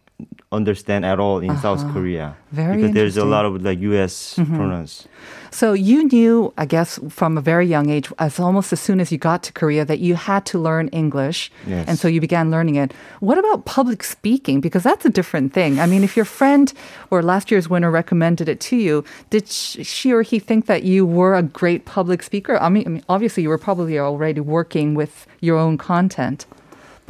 understand 0.52 1.06
at 1.06 1.20
all 1.20 1.40
in 1.40 1.56
South 1.58 1.82
Korea 1.94 2.26
Uh-huh. 2.28 2.36
Very 2.52 2.76
because 2.82 2.94
there's 2.94 3.18
a. 3.18 3.22
Mm-hmm. 3.22 3.30
lot 3.32 3.46
of 3.46 3.62
like 3.64 3.80
US 3.80 4.34
pronounce. 4.36 5.08
So 5.52 5.72
you 5.74 6.04
knew, 6.08 6.54
I 6.58 6.66
guess, 6.66 7.00
from 7.10 7.38
a 7.38 7.42
very 7.42 7.66
young 7.68 7.90
age, 7.90 8.08
as 8.20 8.40
almost 8.40 8.72
as 8.74 8.80
soon 8.80 9.00
as 9.00 9.12
you 9.12 9.18
got 9.18 9.44
to 9.44 9.52
Korea, 9.54 9.84
that 9.86 10.00
you 10.00 10.16
had 10.16 10.46
to 10.52 10.60
learn 10.60 10.88
English, 10.90 11.52
Yes. 11.68 11.88
and 11.88 11.98
so 12.00 12.08
you 12.08 12.20
began 12.22 12.52
learning 12.52 12.76
it. 12.76 12.94
What 13.20 13.38
about 13.38 13.66
public 13.66 14.04
speaking? 14.04 14.62
Because 14.62 14.84
that's 14.84 15.06
a 15.06 15.10
different 15.10 15.54
thing. 15.54 15.80
I 15.80 15.86
mean, 15.88 16.04
if 16.04 16.16
your 16.16 16.26
friend 16.26 16.72
or 17.12 17.22
last 17.22 17.52
year's 17.52 17.70
winner 17.70 17.92
recommended 17.92 18.48
it 18.50 18.60
to 18.70 18.76
you, 18.76 19.04
did 19.30 19.48
she 19.50 20.12
or 20.14 20.22
he 20.22 20.40
think 20.40 20.66
that 20.68 20.84
you 20.84 21.06
were 21.06 21.36
a 21.36 21.44
great 21.44 21.84
public 21.86 22.24
speaker? 22.24 22.56
I 22.62 22.70
mean, 22.70 22.84
I 22.88 22.90
mean, 22.90 23.04
obviously, 23.08 23.44
you 23.44 23.50
were 23.50 23.64
probably 23.70 24.00
already 24.00 24.42
working 24.42 24.96
with 24.96 25.28
your 25.42 25.58
own 25.58 25.78
content. 25.78 26.46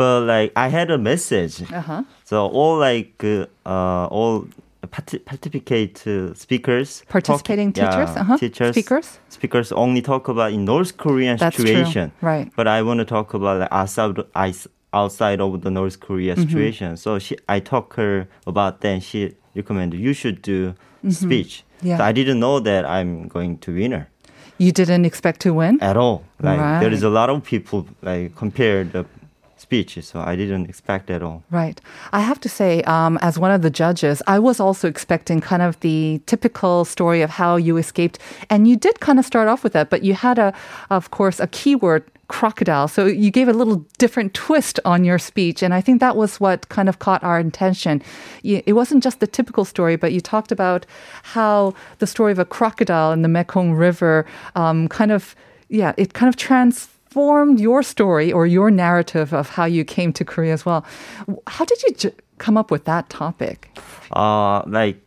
But 0.02 0.18
like 0.34 0.50
I 0.66 0.68
had 0.78 0.90
a 0.92 0.98
message. 1.12 1.56
Uh-huh. 1.80 2.04
So 2.30 2.36
all 2.60 2.76
like 2.90 3.14
uh, 3.24 3.46
uh, 3.74 4.16
all 4.18 4.48
parti- 4.96 5.20
participate 5.32 5.98
uh, 6.08 6.34
speakers, 6.46 6.90
Participating 7.18 7.70
talk- 7.74 7.92
teachers? 7.92 8.10
yeah, 8.16 8.22
Uh-huh. 8.22 8.38
teachers, 8.44 8.74
Speakers? 8.76 9.08
speakers 9.38 9.72
only 9.84 10.02
talk 10.12 10.24
about 10.34 10.50
in 10.58 10.62
North 10.66 10.92
Korean 11.04 11.38
That's 11.38 11.56
true. 11.56 11.66
situation. 11.68 12.06
Right. 12.22 12.48
But 12.58 12.66
I 12.68 12.80
want 12.88 12.98
to 13.04 13.06
talk 13.16 13.28
about 13.40 13.56
like 13.64 13.72
outside 13.82 14.16
outside 15.02 15.40
of 15.46 15.52
the 15.66 15.72
North 15.80 15.98
Korea 16.08 16.34
Mm-hmm. 16.34 16.44
situation. 16.50 16.90
So 16.98 17.10
she, 17.26 17.34
I 17.56 17.58
talk 17.74 17.88
her 18.00 18.28
about 18.52 18.72
that. 18.82 18.90
And 18.94 19.04
she 19.10 19.20
recommended 19.56 20.00
you 20.08 20.14
should 20.22 20.42
do 20.42 20.58
speech. 21.10 21.54
Mm-hmm. 21.64 21.88
Yeah. 21.90 21.98
So 21.98 22.04
I 22.10 22.12
didn't 22.20 22.40
know 22.46 22.60
that 22.70 22.84
I'm 22.98 23.12
going 23.36 23.54
to 23.66 23.70
winner 23.80 24.04
You 24.66 24.72
didn't 24.82 25.06
expect 25.12 25.40
to 25.46 25.50
win? 25.62 25.74
at 25.82 25.96
all. 26.04 26.18
Like 26.48 26.60
there 26.82 26.94
is 26.98 27.04
a 27.04 27.10
lot 27.20 27.30
of 27.34 27.38
people 27.54 27.80
like 28.10 28.36
compare 28.44 28.84
the 28.96 29.04
speech. 29.72 29.98
So 30.04 30.20
I 30.20 30.36
didn't 30.36 30.68
expect 30.70 31.10
at 31.10 31.24
all. 31.24 31.44
Right. 31.50 31.80
I 32.12 32.20
have 32.20 32.42
to 32.42 32.50
say, 32.50 32.82
um, 32.84 33.18
as 33.22 33.40
one 33.40 33.52
of 33.52 33.62
the 33.62 33.70
judges, 33.70 34.22
I 34.28 34.38
was 34.38 34.60
also 34.60 34.86
expecting 34.90 35.40
kind 35.40 35.62
of 35.62 35.80
the 35.80 36.20
typical 36.26 36.84
story 36.84 37.22
of 37.22 37.30
how 37.30 37.56
you 37.56 37.78
escaped. 37.78 38.20
And 38.50 38.68
you 38.68 38.76
did 38.76 39.00
kind 39.00 39.18
of 39.18 39.26
start 39.26 39.48
off 39.48 39.64
with 39.64 39.72
that, 39.72 39.90
but 39.90 40.04
you 40.04 40.14
had 40.14 40.38
a, 40.38 40.54
of 40.90 41.12
course, 41.12 41.40
a 41.40 41.48
keyword 41.48 42.04
crocodile. 42.28 42.90
So 42.90 43.06
you 43.06 43.32
gave 43.32 43.48
a 43.48 43.54
little 43.54 43.86
different 43.98 44.34
twist 44.34 44.78
on 44.84 45.06
your 45.06 45.20
speech. 45.20 45.64
And 45.64 45.74
I 45.74 45.80
think 45.80 46.02
that 46.02 46.18
was 46.18 46.42
what 46.42 46.68
kind 46.68 46.90
of 46.90 47.00
caught 47.00 47.24
our 47.24 47.40
attention. 47.40 48.02
It 48.44 48.76
wasn't 48.76 49.04
just 49.04 49.22
the 49.22 49.28
typical 49.28 49.64
story, 49.64 49.96
but 49.96 50.12
you 50.12 50.20
talked 50.20 50.52
about 50.52 50.86
how 51.24 51.74
the 52.00 52.08
story 52.08 52.34
of 52.34 52.40
a 52.40 52.46
crocodile 52.46 53.14
in 53.14 53.22
the 53.22 53.30
Mekong 53.30 53.72
River 53.72 54.26
um, 54.56 54.90
kind 54.90 55.12
of, 55.12 55.34
yeah, 55.70 55.94
it 55.96 56.14
kind 56.14 56.28
of 56.28 56.36
transformed 57.16 57.60
your 57.60 57.84
story 57.84 58.32
or 58.32 58.46
your 58.48 58.72
narrative 58.72 59.34
of 59.34 59.50
how 59.50 59.66
you 59.66 59.84
came 59.84 60.14
to 60.14 60.24
Korea 60.26 60.54
as 60.54 60.66
well. 60.66 60.84
How 61.48 61.66
did 61.66 61.84
you 61.84 61.94
j- 61.94 62.12
come 62.38 62.58
up 62.58 62.72
with 62.72 62.86
that 62.86 63.10
topic? 63.10 63.70
uh 64.14 64.62
like 64.68 64.98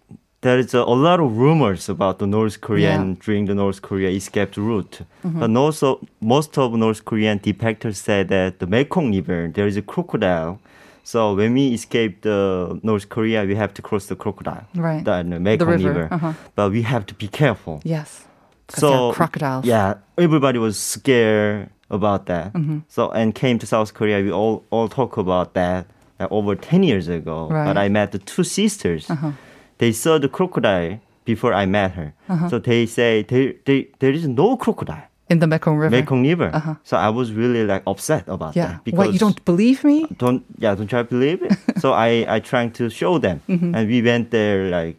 there 0.40 0.58
is 0.58 0.74
a, 0.74 0.78
a 0.78 0.94
lot 1.08 1.20
of 1.20 1.36
rumors 1.38 1.88
about 1.88 2.18
the 2.18 2.26
North 2.26 2.60
Korean 2.60 3.08
Yeah. 3.10 3.16
during 3.24 3.46
the 3.46 3.54
North 3.54 3.80
Korea 3.82 4.10
escaped 4.10 4.56
route. 4.56 5.00
But 5.24 5.56
also, 5.56 5.98
most 6.20 6.58
of 6.58 6.72
North 6.74 7.04
Korean 7.04 7.38
defectors 7.38 7.96
said 7.96 8.28
that 8.28 8.58
the 8.58 8.66
Mekong 8.66 9.12
River 9.12 9.50
there 9.54 9.66
is 9.66 9.76
a 9.76 9.82
crocodile. 9.82 10.58
So 11.06 11.34
when 11.34 11.52
we 11.54 11.72
escape 11.74 12.20
the 12.22 12.78
North 12.82 13.08
Korea, 13.08 13.44
we 13.44 13.54
have 13.56 13.72
to 13.74 13.82
cross 13.82 14.06
the 14.06 14.16
crocodile, 14.16 14.64
Right. 14.74 15.04
the, 15.04 15.22
the 15.22 15.40
Mekong 15.40 15.68
river, 15.68 15.88
River. 15.88 16.08
uh-huh. 16.14 16.32
But 16.56 16.70
we 16.72 16.82
have 16.82 17.04
to 17.06 17.14
be 17.14 17.28
careful. 17.28 17.80
Yes. 17.84 18.24
They're 18.68 19.12
crocodiles. 19.12 19.64
Yeah, 19.64 19.94
everybody 20.18 20.58
was 20.58 20.78
scared 20.78 21.70
about 21.90 22.26
that. 22.26 22.52
Mm-hmm. 22.52 22.78
So 22.88 23.10
and 23.10 23.34
came 23.34 23.58
to 23.58 23.66
South 23.66 23.94
Korea. 23.94 24.22
We 24.22 24.30
all 24.32 24.64
all 24.70 24.88
talk 24.88 25.16
about 25.16 25.54
that 25.54 25.86
uh, 26.20 26.26
over 26.30 26.54
ten 26.56 26.82
years 26.82 27.08
ago. 27.08 27.48
Right. 27.48 27.62
Uh-huh. 27.62 27.74
But 27.74 27.78
I 27.78 27.88
met 27.88 28.12
the 28.12 28.18
two 28.18 28.44
sisters. 28.44 29.10
They 29.78 29.92
saw 29.92 30.18
the 30.18 30.28
crocodile 30.28 31.00
before 31.24 31.52
I 31.52 31.66
met 31.66 31.92
her. 31.92 32.12
Uh-huh. 32.28 32.48
So 32.48 32.58
they 32.58 32.86
say 32.86 33.22
there, 33.22 33.54
there, 33.64 33.84
there 33.98 34.12
is 34.12 34.26
no 34.28 34.56
crocodile. 34.56 35.04
In 35.30 35.38
the 35.38 35.46
Mekong 35.46 35.78
River. 35.78 35.96
Mekong 35.96 36.22
River. 36.22 36.76
So 36.84 36.96
I 36.98 37.08
was 37.08 37.32
really 37.32 37.64
like 37.64 37.82
upset 37.86 38.24
about 38.28 38.56
Uh-huh. 38.56 38.60
yeah. 38.60 38.78
that 38.84 38.94
What, 38.94 39.12
you 39.12 39.18
don't 39.18 39.42
believe 39.44 39.82
me? 39.82 40.06
don't 40.18 40.44
yeah 40.58 40.74
don't 40.76 40.86
try 40.86 41.02
to 41.02 41.08
believe 41.08 41.42
it 41.42 41.52
so 41.82 41.92
i 41.92 42.24
i 42.36 42.40
trying 42.40 42.70
to 42.72 42.90
show 42.90 43.18
them 43.18 43.40
Mm-hmm. 43.48 43.74
and 43.74 43.88
we 43.88 44.02
went 44.02 44.30
there 44.30 44.68
like 44.78 44.96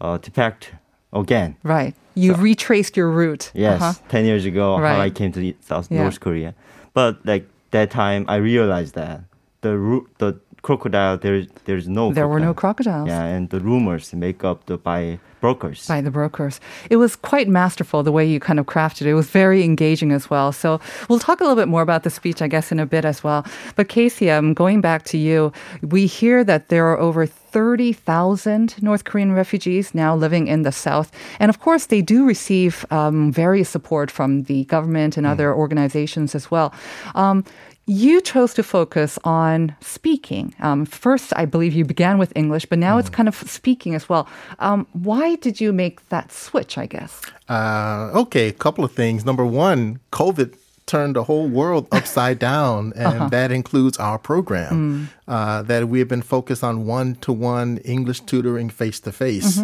uh 0.00 0.16
to 0.18 0.30
pact 0.30 0.72
again 1.14 1.56
Right. 1.62 1.94
You 2.16 2.34
retraced 2.34 2.96
your 2.96 3.10
route. 3.10 3.50
yes 3.54 3.80
Uh-huh. 3.82 3.94
10 4.08 4.24
years 4.24 4.44
ago 4.44 4.76
how 4.78 5.00
i 5.00 5.10
came 5.10 5.32
to 5.32 5.40
south 5.60 5.86
Yeah. 5.90 6.02
north 6.02 6.20
korea 6.20 6.54
but 6.94 7.12
like 7.24 7.44
that 7.70 7.90
time 7.90 8.24
i 8.28 8.36
realized 8.36 8.94
that 8.94 9.20
the 9.62 9.76
root 9.76 10.04
the 10.18 10.30
crocodile 10.62 11.18
there 11.18 11.44
there's 11.66 11.88
no 11.88 12.12
There 12.12 12.28
were 12.28 12.40
no 12.40 12.54
crocodiles. 12.54 13.08
yeah 13.08 13.24
and 13.36 13.50
the 13.50 13.60
rumors 13.60 14.12
make 14.14 14.44
up 14.50 14.58
the 14.66 14.76
by 14.78 15.18
brokers 15.44 15.86
by 15.86 16.00
the 16.00 16.10
brokers. 16.10 16.58
It 16.88 16.96
was 16.96 17.16
quite 17.16 17.48
masterful 17.48 18.02
the 18.02 18.10
way 18.10 18.24
you 18.24 18.40
kind 18.40 18.58
of 18.58 18.64
crafted 18.64 19.02
it. 19.02 19.08
It 19.08 19.14
was 19.22 19.28
very 19.28 19.62
engaging 19.62 20.10
as 20.10 20.30
well. 20.30 20.52
So 20.52 20.80
we'll 21.06 21.18
talk 21.18 21.40
a 21.40 21.44
little 21.44 21.60
bit 21.62 21.68
more 21.68 21.82
about 21.82 22.02
the 22.02 22.08
speech, 22.08 22.40
I 22.40 22.48
guess, 22.48 22.72
in 22.72 22.80
a 22.80 22.86
bit 22.86 23.04
as 23.04 23.22
well. 23.22 23.44
But 23.76 23.90
Casey, 23.90 24.32
I'm 24.32 24.54
going 24.54 24.80
back 24.80 25.04
to 25.12 25.18
you, 25.18 25.52
we 25.82 26.06
hear 26.06 26.44
that 26.44 26.70
there 26.70 26.86
are 26.90 26.98
over 26.98 27.26
30,000 27.54 28.82
North 28.82 29.04
Korean 29.04 29.32
refugees 29.32 29.94
now 29.94 30.16
living 30.16 30.48
in 30.48 30.62
the 30.62 30.72
South. 30.72 31.12
And 31.38 31.50
of 31.50 31.60
course, 31.60 31.86
they 31.86 32.02
do 32.02 32.26
receive 32.26 32.84
um, 32.90 33.30
various 33.30 33.68
support 33.68 34.10
from 34.10 34.44
the 34.44 34.64
government 34.64 35.16
and 35.16 35.24
other 35.24 35.54
organizations 35.54 36.34
as 36.34 36.50
well. 36.50 36.74
Um, 37.14 37.44
you 37.86 38.20
chose 38.20 38.54
to 38.54 38.62
focus 38.62 39.18
on 39.24 39.76
speaking. 39.80 40.54
Um, 40.60 40.86
first, 40.86 41.32
I 41.36 41.44
believe 41.44 41.74
you 41.74 41.84
began 41.84 42.18
with 42.18 42.32
English, 42.34 42.66
but 42.66 42.78
now 42.78 42.98
it's 42.98 43.10
kind 43.10 43.28
of 43.28 43.34
speaking 43.34 43.94
as 43.94 44.08
well. 44.08 44.26
Um, 44.58 44.86
why 44.92 45.36
did 45.36 45.60
you 45.60 45.72
make 45.72 46.08
that 46.08 46.32
switch, 46.32 46.78
I 46.78 46.86
guess? 46.86 47.20
Uh, 47.48 48.10
okay, 48.14 48.48
a 48.48 48.52
couple 48.52 48.84
of 48.84 48.92
things. 48.92 49.24
Number 49.24 49.44
one, 49.44 50.00
COVID 50.12 50.54
turned 50.86 51.16
the 51.16 51.24
whole 51.24 51.48
world 51.48 51.86
upside 51.92 52.38
down, 52.50 52.92
and 52.96 53.30
that 53.30 53.50
includes 53.50 53.98
our 53.98 54.18
program. 54.18 55.10
Uh, 55.28 55.62
that 55.62 55.88
we 55.88 55.98
have 55.98 56.08
been 56.08 56.22
focused 56.22 56.64
on 56.64 56.86
one 56.86 57.16
to 57.16 57.32
one 57.32 57.78
English 57.78 58.20
tutoring 58.20 58.70
face 58.70 59.00
to 59.00 59.12
face, 59.12 59.60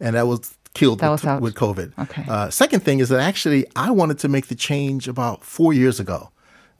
and 0.00 0.14
that 0.16 0.26
was 0.26 0.56
killed 0.74 0.98
That 1.00 1.10
with, 1.10 1.22
was 1.22 1.28
out. 1.28 1.40
with 1.42 1.54
COVID. 1.54 1.92
Okay. 1.98 2.24
Uh, 2.28 2.50
second 2.50 2.80
thing 2.80 2.98
is 2.98 3.08
that 3.08 3.20
actually 3.20 3.64
I 3.76 3.90
wanted 3.92 4.18
to 4.20 4.28
make 4.28 4.46
the 4.48 4.56
change 4.56 5.06
about 5.08 5.44
four 5.44 5.72
years 5.72 6.00
ago. 6.00 6.30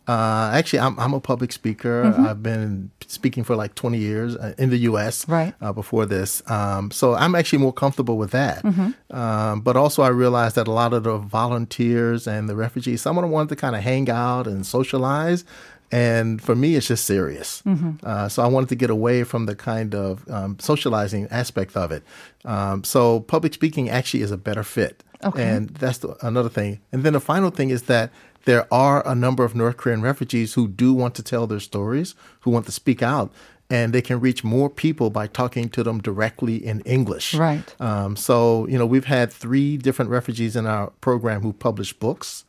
Uh, 0.07 0.51
actually, 0.53 0.81
I'm, 0.81 0.99
I'm 0.99 1.15
a 1.15 1.21
public 1.21 1.53
speaker. 1.53 2.05
Mm-hmm. 2.05 2.27
I've 2.27 2.43
been 2.43 2.91
speaking 3.07 3.45
for 3.45 3.57
like 3.57 3.75
20 3.75 3.99
years 3.99 4.37
uh, 4.37 4.55
in 4.59 4.71
the 4.71 4.77
U.S. 4.79 5.27
Right. 5.29 5.55
Uh, 5.61 5.73
before 5.73 6.05
this, 6.07 6.43
um, 6.51 6.91
so 6.91 7.15
I'm 7.15 7.35
actually 7.35 7.61
more 7.61 7.73
comfortable 7.73 8.19
with 8.19 8.31
that. 8.33 8.63
Mm-hmm. 8.63 9.17
Um, 9.17 9.61
but 9.63 9.77
also, 9.77 10.03
I 10.03 10.09
realized 10.09 10.57
that 10.57 10.69
a 10.69 10.73
lot 10.73 10.93
of 10.93 11.05
the 11.05 11.17
volunteers 11.17 12.27
and 12.27 12.49
the 12.49 12.57
refugees, 12.57 13.01
some 13.01 13.17
of 13.17 13.23
them 13.23 13.31
wanted 13.31 13.49
to 13.51 13.57
kind 13.57 13.75
of 13.75 13.83
hang 13.83 14.11
out 14.11 14.47
and 14.47 14.67
socialize. 14.67 15.45
And 15.91 16.43
for 16.43 16.57
me, 16.57 16.75
it's 16.75 16.89
just 16.89 17.05
serious. 17.05 17.63
Mm-hmm. 17.63 18.05
Uh, 18.05 18.29
so 18.29 18.43
I 18.43 18.47
wanted 18.47 18.69
to 18.71 18.75
get 18.75 18.91
away 18.91 19.23
from 19.23 19.47
the 19.47 19.55
kind 19.55 19.95
of 19.95 20.29
um, 20.29 20.59
socializing 20.59 21.29
aspect 21.31 21.77
of 21.77 21.93
it. 21.93 22.03
Um, 22.45 22.83
so 22.85 23.21
public 23.21 23.55
speaking 23.55 23.89
actually 23.89 24.23
is 24.23 24.33
a 24.33 24.37
better 24.37 24.65
fit. 24.65 25.05
Okay. 25.23 25.49
And 25.49 25.71
that's 25.71 25.99
the, 25.99 26.17
another 26.27 26.49
thing. 26.49 26.81
And 26.93 27.05
then 27.05 27.13
the 27.13 27.21
final 27.21 27.51
thing 27.51 27.71
is 27.71 27.83
that 27.83 28.11
there 28.45 28.73
are 28.73 29.07
a 29.07 29.15
number 29.15 29.45
of 29.45 29.55
North 29.55 29.77
Korean 29.77 30.03
refugees 30.03 30.55
who 30.55 30.69
do 30.69 30.93
want 30.93 31.15
to 31.17 31.23
tell 31.23 31.47
their 31.47 31.61
stories, 31.61 32.15
who 32.41 32.51
want 32.51 32.67
to 32.67 32.73
speak 32.73 33.03
out, 33.03 33.33
and 33.71 33.93
they 33.93 34.03
can 34.03 34.21
reach 34.21 34.45
more 34.45 34.69
people 34.69 35.11
by 35.11 35.27
talking 35.27 35.69
to 35.71 35.83
them 35.83 36.01
directly 36.01 36.57
in 36.57 36.81
English. 36.81 37.35
Right. 37.35 37.75
Um, 37.81 38.17
so, 38.17 38.67
you 38.69 38.79
know, 38.79 38.87
we've 38.87 39.07
had 39.07 39.33
three 39.33 39.77
different 39.77 40.11
refugees 40.11 40.57
in 40.57 40.67
our 40.67 40.91
program 41.01 41.43
who 41.43 41.53
published 41.53 41.99
books. 41.99 42.45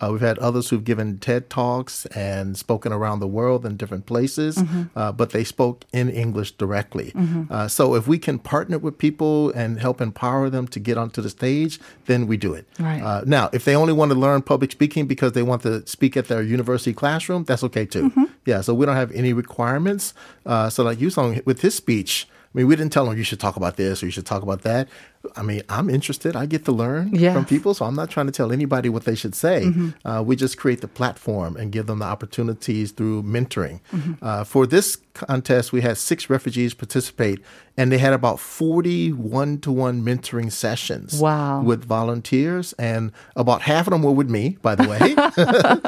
Uh, 0.00 0.08
we've 0.12 0.20
had 0.20 0.38
others 0.38 0.68
who've 0.70 0.84
given 0.84 1.18
TED 1.18 1.50
Talks 1.50 2.06
and 2.06 2.56
spoken 2.56 2.92
around 2.92 3.20
the 3.20 3.26
world 3.28 3.66
in 3.66 3.76
different 3.76 4.06
places, 4.06 4.56
Mm-hmm. 4.56 4.82
uh, 4.98 5.12
but 5.12 5.30
they 5.30 5.44
spoke 5.44 5.84
in 5.92 6.08
English 6.08 6.52
directly. 6.52 7.12
Uh, 7.50 7.68
so 7.68 7.94
if 7.94 8.06
we 8.08 8.18
can 8.18 8.38
partner 8.38 8.78
with 8.78 8.98
people 8.98 9.50
and 9.50 9.80
help 9.80 10.00
empower 10.00 10.48
them 10.50 10.66
to 10.68 10.80
get 10.80 10.96
onto 10.98 11.20
the 11.22 11.30
stage, 11.30 11.78
then 12.06 12.26
we 12.26 12.36
do 12.36 12.54
it. 12.54 12.66
Right. 12.78 13.02
Uh, 13.02 13.22
now, 13.26 13.50
if 13.52 13.64
they 13.64 13.74
only 13.76 13.92
want 13.92 14.10
to 14.12 14.18
learn 14.18 14.42
public 14.42 14.72
speaking 14.72 15.06
because 15.06 15.32
they 15.32 15.42
want 15.42 15.62
to 15.62 15.86
speak 15.86 16.16
at 16.16 16.28
their 16.28 16.42
university 16.42 16.92
classroom, 16.92 17.44
that's 17.44 17.62
okay 17.64 17.86
too. 17.86 18.10
Mm-hmm. 18.10 18.24
Yeah, 18.46 18.60
so 18.62 18.74
we 18.74 18.86
don't 18.86 18.96
have 18.96 19.12
any 19.12 19.32
requirements. 19.32 20.14
Uh, 20.46 20.70
so 20.70 20.82
like 20.82 21.00
you 21.00 21.10
saw 21.10 21.34
with 21.44 21.60
his 21.62 21.74
speech, 21.74 22.26
I 22.52 22.58
mean, 22.58 22.66
we 22.66 22.74
didn't 22.74 22.92
tell 22.92 23.08
him 23.08 23.16
you 23.16 23.22
should 23.24 23.38
talk 23.38 23.56
about 23.56 23.76
this 23.76 24.02
or 24.02 24.06
you 24.06 24.12
should 24.12 24.26
talk 24.26 24.42
about 24.42 24.62
that. 24.62 24.88
I 25.36 25.42
mean, 25.42 25.60
I'm 25.68 25.90
interested. 25.90 26.34
I 26.34 26.46
get 26.46 26.64
to 26.64 26.72
learn 26.72 27.10
Yes. 27.14 27.34
from 27.34 27.44
people, 27.44 27.74
so 27.74 27.84
I'm 27.84 27.94
not 27.94 28.08
trying 28.08 28.24
to 28.26 28.32
tell 28.32 28.50
anybody 28.52 28.88
what 28.88 29.04
they 29.04 29.14
should 29.14 29.34
say. 29.34 29.70
Uh, 30.04 30.22
we 30.24 30.34
just 30.34 30.56
create 30.56 30.80
the 30.80 30.88
platform 30.88 31.56
and 31.56 31.70
give 31.70 31.86
them 31.86 31.98
the 31.98 32.06
opportunities 32.06 32.90
through 32.92 33.22
mentoring. 33.24 33.80
Uh, 34.22 34.44
for 34.44 34.66
this 34.66 34.96
contest, 35.12 35.72
we 35.72 35.82
had 35.82 35.98
six 35.98 36.30
refugees 36.30 36.72
participate, 36.72 37.38
and 37.76 37.92
they 37.92 37.98
had 37.98 38.14
about 38.14 38.40
40 38.40 39.12
one-to-one 39.12 40.02
mentoring 40.02 40.50
sessions 40.50 41.20
Wow. 41.20 41.60
with 41.62 41.84
volunteers, 41.84 42.72
and 42.78 43.12
about 43.36 43.60
half 43.62 43.86
of 43.86 43.90
them 43.92 44.02
were 44.02 44.12
with 44.12 44.30
me, 44.30 44.56
by 44.62 44.74
the 44.74 44.88
way. 44.88 45.14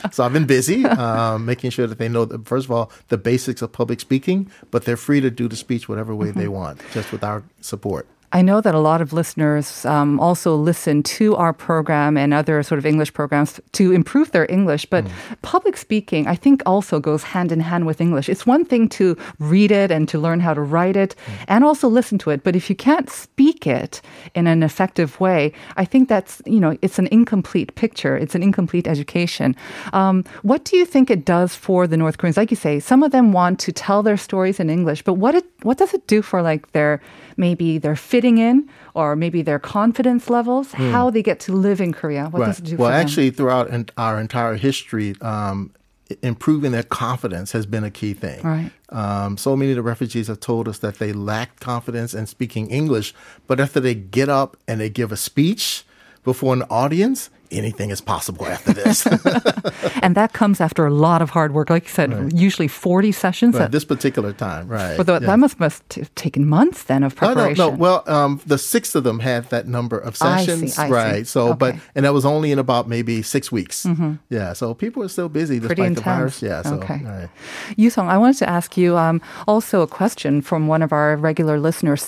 so 0.12 0.24
I've 0.24 0.34
been 0.34 0.46
busy 0.46 0.84
um, 0.84 1.46
making 1.46 1.70
sure 1.70 1.86
that 1.86 1.96
they 1.98 2.08
know, 2.08 2.26
that, 2.26 2.46
first 2.46 2.66
of 2.66 2.70
all, 2.70 2.92
the 3.08 3.16
basics 3.16 3.62
of 3.62 3.72
public 3.72 3.98
speaking, 4.00 4.50
but 4.70 4.84
they're 4.84 4.98
free 4.98 5.22
to 5.22 5.30
do 5.30 5.48
the 5.48 5.56
speech 5.56 5.88
whatever 5.88 6.14
way 6.14 6.30
they 6.32 6.48
want, 6.48 6.82
just 6.92 7.12
with 7.12 7.24
our 7.24 7.42
support. 7.62 8.06
I 8.32 8.40
know 8.40 8.62
that 8.62 8.74
a 8.74 8.78
lot 8.78 9.02
of 9.02 9.12
listeners 9.12 9.84
um, 9.84 10.18
also 10.18 10.56
listen 10.56 11.02
to 11.02 11.36
our 11.36 11.52
program 11.52 12.16
and 12.16 12.32
other 12.32 12.62
sort 12.62 12.78
of 12.78 12.86
English 12.86 13.12
programs 13.12 13.60
to 13.72 13.92
improve 13.92 14.32
their 14.32 14.50
English. 14.50 14.86
But 14.86 15.06
public 15.42 15.76
speaking, 15.76 16.26
I 16.26 16.34
think, 16.34 16.62
also 16.64 16.98
goes 16.98 17.22
hand 17.22 17.52
in 17.52 17.60
hand 17.60 17.84
with 17.86 18.00
English. 18.00 18.30
It's 18.30 18.46
one 18.46 18.64
thing 18.64 18.88
to 18.90 19.16
read 19.38 19.70
it 19.70 19.90
and 19.90 20.08
to 20.08 20.18
learn 20.18 20.40
how 20.40 20.54
to 20.54 20.62
write 20.62 20.96
it 20.96 21.14
and 21.46 21.62
also 21.62 21.88
listen 21.88 22.16
to 22.18 22.30
it. 22.30 22.42
But 22.42 22.56
if 22.56 22.70
you 22.70 22.76
can't 22.76 23.10
speak 23.10 23.66
it 23.66 24.00
in 24.34 24.46
an 24.46 24.62
effective 24.62 25.20
way, 25.20 25.52
I 25.76 25.84
think 25.84 26.08
that's, 26.08 26.40
you 26.46 26.60
know, 26.60 26.78
it's 26.80 26.98
an 26.98 27.08
incomplete 27.08 27.74
picture. 27.74 28.16
It's 28.16 28.34
an 28.34 28.42
incomplete 28.42 28.88
education. 28.88 29.54
Um, 29.92 30.24
what 30.42 30.64
do 30.64 30.76
you 30.76 30.86
think 30.86 31.10
it 31.10 31.26
does 31.26 31.54
for 31.54 31.86
the 31.86 31.98
North 31.98 32.16
Koreans? 32.16 32.38
Like 32.38 32.50
you 32.50 32.56
say, 32.56 32.80
some 32.80 33.02
of 33.02 33.12
them 33.12 33.32
want 33.32 33.60
to 33.60 33.72
tell 33.72 34.02
their 34.02 34.16
stories 34.16 34.58
in 34.58 34.70
English, 34.70 35.02
but 35.02 35.14
what 35.14 35.34
it, 35.34 35.44
what 35.62 35.76
does 35.76 35.92
it 35.92 36.06
do 36.06 36.22
for 36.22 36.40
like 36.40 36.72
their 36.72 37.02
maybe 37.36 37.78
their 37.78 37.96
fitting 38.22 38.38
in 38.38 38.68
or 38.94 39.16
maybe 39.16 39.42
their 39.42 39.58
confidence 39.58 40.30
levels, 40.30 40.72
how 40.72 41.10
they 41.10 41.22
get 41.22 41.40
to 41.40 41.52
live 41.52 41.80
in 41.80 41.92
Korea? 41.92 42.28
What 42.28 42.46
does 42.46 42.58
it 42.60 42.64
do 42.64 42.76
well, 42.76 42.90
actually, 42.90 43.30
throughout 43.30 43.68
our 43.96 44.20
entire 44.20 44.54
history, 44.54 45.14
um, 45.20 45.72
improving 46.22 46.72
their 46.72 46.82
confidence 46.82 47.52
has 47.52 47.64
been 47.66 47.84
a 47.84 47.90
key 47.90 48.12
thing. 48.12 48.42
Right. 48.44 48.70
Um, 48.90 49.36
so 49.38 49.56
many 49.56 49.72
of 49.72 49.76
the 49.76 49.82
refugees 49.82 50.28
have 50.28 50.40
told 50.40 50.68
us 50.68 50.78
that 50.78 50.96
they 50.98 51.12
lack 51.12 51.58
confidence 51.58 52.12
in 52.14 52.26
speaking 52.26 52.70
English, 52.70 53.14
but 53.46 53.58
after 53.58 53.80
they 53.80 53.94
get 53.94 54.28
up 54.28 54.56
and 54.68 54.80
they 54.80 54.90
give 54.90 55.10
a 55.10 55.16
speech 55.16 55.84
before 56.24 56.52
an 56.54 56.62
audience, 56.70 57.30
anything 57.50 57.90
is 57.90 58.00
possible 58.00 58.46
after 58.46 58.72
this. 58.72 59.06
and 60.02 60.14
that 60.14 60.32
comes 60.32 60.60
after 60.60 60.86
a 60.86 60.90
lot 60.90 61.20
of 61.20 61.30
hard 61.30 61.52
work. 61.52 61.68
Like 61.68 61.84
you 61.84 61.90
said, 61.90 62.32
usually 62.32 62.68
40 62.68 63.12
sessions. 63.12 63.54
Right, 63.54 63.60
That, 63.64 63.72
this 63.72 63.84
particular 63.84 64.32
time, 64.32 64.68
right? 64.68 64.96
for 64.96 65.04
the, 65.04 65.14
yeah. 65.14 65.18
That 65.20 65.38
must 65.38 65.60
must 65.60 65.94
have 65.94 66.14
taken 66.14 66.46
months 66.48 66.84
then 66.84 67.02
of 67.04 67.12
Oh, 67.20 67.26
no, 67.28 67.34
preparation. 67.34 67.56
no. 67.66 67.68
Well, 67.70 68.04
um, 68.06 68.40
the 68.46 68.56
six 68.56 68.94
of 68.94 69.04
them 69.04 69.18
had 69.18 69.50
that 69.50 69.66
number 69.68 69.98
of 69.98 70.16
I 70.22 70.40
see, 70.40 70.46
sessions, 70.46 70.78
I 70.78 70.86
see. 70.86 70.92
right? 70.92 71.26
So, 71.26 71.52
but 71.54 71.62
Okay. 71.70 71.76
Mm-hmm. 71.78 71.90
and 71.96 72.04
that 72.06 72.14
was 72.14 72.24
only 72.24 72.52
in 72.52 72.58
about 72.58 72.88
maybe 72.88 73.20
six 73.22 73.52
weeks. 73.52 73.86
Yeah. 74.30 74.52
So 74.54 74.72
people 74.74 75.02
are 75.02 75.08
still 75.08 75.28
busy 75.28 75.58
despite 75.58 75.76
Pretty 75.76 75.94
the 75.94 76.00
virus. 76.00 76.42
intense. 76.42 76.64
Yeah. 76.64 76.70
So, 76.70 76.76
Okay. 76.76 77.00
right. 77.04 77.28
Yusong, 77.76 78.08
I 78.08 78.16
wanted 78.16 78.38
to 78.38 78.48
ask 78.48 78.76
you 78.78 78.96
um, 78.96 79.20
also 79.46 79.82
a 79.82 79.86
question 79.86 80.40
from 80.42 80.68
one 80.68 80.80
of 80.82 80.92
our 80.92 81.16
regular 81.16 81.58
listeners, 81.60 82.02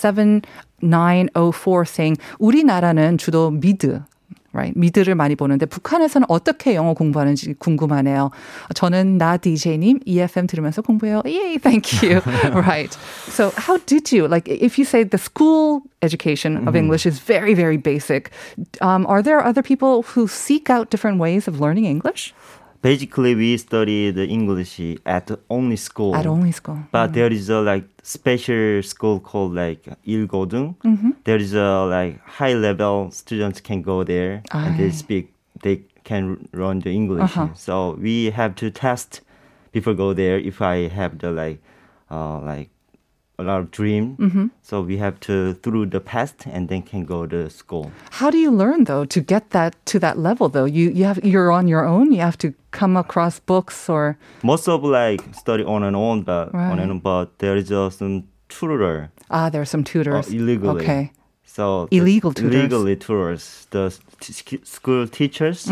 7904, 0.82 1.84
saying, 1.84 2.20
우리나라는 2.38 3.18
주로 3.18 3.50
미드, 3.50 4.02
right? 4.52 4.76
미드를 4.78 5.14
많이 5.14 5.36
보는데 5.36 5.66
북한에서는 5.66 6.26
어떻게 6.28 6.74
영어 6.74 6.94
공부하는지 6.94 7.54
궁금하네요. 7.54 8.30
저는 8.74 9.18
나 9.18 9.36
DJ님 9.36 10.00
EFM 10.04 10.46
들으면서 10.46 10.82
공부해요. 10.82 11.22
Yay, 11.24 11.58
thank 11.58 12.02
you. 12.02 12.20
right. 12.54 12.96
So 13.28 13.52
how 13.56 13.78
did 13.86 14.10
you 14.12 14.26
like 14.26 14.48
if 14.48 14.78
you 14.78 14.84
say 14.84 15.04
the 15.04 15.18
school 15.18 15.82
education 16.02 16.66
of 16.66 16.74
English 16.74 17.06
is 17.06 17.20
very 17.20 17.54
very 17.54 17.76
basic? 17.76 18.30
Um, 18.80 19.06
are 19.06 19.22
there 19.22 19.44
other 19.44 19.62
people 19.62 20.02
who 20.02 20.26
seek 20.26 20.70
out 20.70 20.90
different 20.90 21.18
ways 21.20 21.46
of 21.46 21.60
learning 21.60 21.84
English? 21.84 22.34
basically 22.85 23.33
we 23.33 23.57
studied 23.57 24.15
English 24.19 24.79
at 25.07 25.31
only 25.49 25.75
school. 25.75 26.15
At 26.15 26.27
only 26.27 26.51
school. 26.51 26.79
But 26.91 27.09
mm. 27.09 27.13
there 27.13 27.31
is 27.33 27.49
a 27.49 27.59
like 27.61 27.85
special 28.03 28.83
school 28.83 29.19
called 29.19 29.55
like 29.55 29.83
Ilgodung. 30.05 30.77
Mm-hmm. 30.85 31.11
There 31.23 31.37
is 31.37 31.55
a 31.55 31.85
like 31.85 32.21
high 32.37 32.53
level 32.53 33.09
students 33.09 33.59
can 33.59 33.81
go 33.81 34.03
there 34.03 34.43
Aye. 34.51 34.67
and 34.67 34.79
they 34.79 34.89
ah. 34.89 35.01
speak 35.03 35.33
they 35.63 35.77
can 36.03 36.47
learn 36.53 36.81
the 36.81 36.91
English. 36.91 37.23
Uh-huh. 37.23 37.47
So 37.55 37.97
we 37.99 38.29
have 38.29 38.53
to 38.61 38.69
test 38.69 39.21
before 39.71 39.95
go 39.95 40.13
there 40.13 40.37
if 40.37 40.61
I 40.61 40.87
have 40.87 41.17
the 41.17 41.31
like 41.31 41.59
uh, 42.11 42.37
like 42.39 42.69
a 43.37 43.43
lot 43.43 43.59
of 43.59 43.71
dream. 43.71 44.15
Mm-hmm. 44.17 44.47
So 44.61 44.81
we 44.81 44.97
have 44.97 45.19
to 45.21 45.53
through 45.53 45.87
the 45.87 45.99
past 45.99 46.45
and 46.45 46.69
then 46.69 46.81
can 46.81 47.05
go 47.05 47.25
to 47.25 47.49
school. 47.49 47.91
How 48.11 48.29
do 48.29 48.37
you 48.37 48.51
learn 48.51 48.85
though 48.85 49.05
to 49.05 49.19
get 49.21 49.49
that 49.51 49.75
to 49.85 49.99
that 49.99 50.17
level 50.17 50.49
though? 50.49 50.65
You 50.65 50.89
you 50.89 51.05
have 51.05 51.23
you're 51.23 51.51
on 51.51 51.67
your 51.67 51.85
own. 51.85 52.11
You 52.11 52.21
have 52.21 52.37
to 52.39 52.53
come 52.71 52.97
across 52.97 53.39
books 53.39 53.89
or 53.89 54.17
Most 54.43 54.67
of 54.67 54.83
like 54.83 55.21
study 55.33 55.63
on 55.63 55.83
and 55.83 55.95
on, 55.95 56.23
but 56.23 56.53
on 56.53 56.79
and 56.79 56.79
Right. 56.79 56.89
on, 56.89 56.99
but 56.99 57.39
there 57.39 57.55
is 57.57 57.71
uh, 57.71 57.89
some 57.89 58.23
tutor 58.49 59.09
ah, 59.29 59.49
there 59.49 59.61
are 59.61 59.65
some 59.65 59.83
tutors. 59.83 60.27
uh, 60.27 60.35
illegally. 60.35 60.83
Okay. 60.83 61.11
So 61.45 61.87
Illegal 61.91 62.33
tutors. 62.33 62.53
Illegally 62.53 62.95
tutors. 62.95 63.67
The 63.71 63.97
t- 64.19 64.59
school 64.63 65.07
teachers 65.07 65.65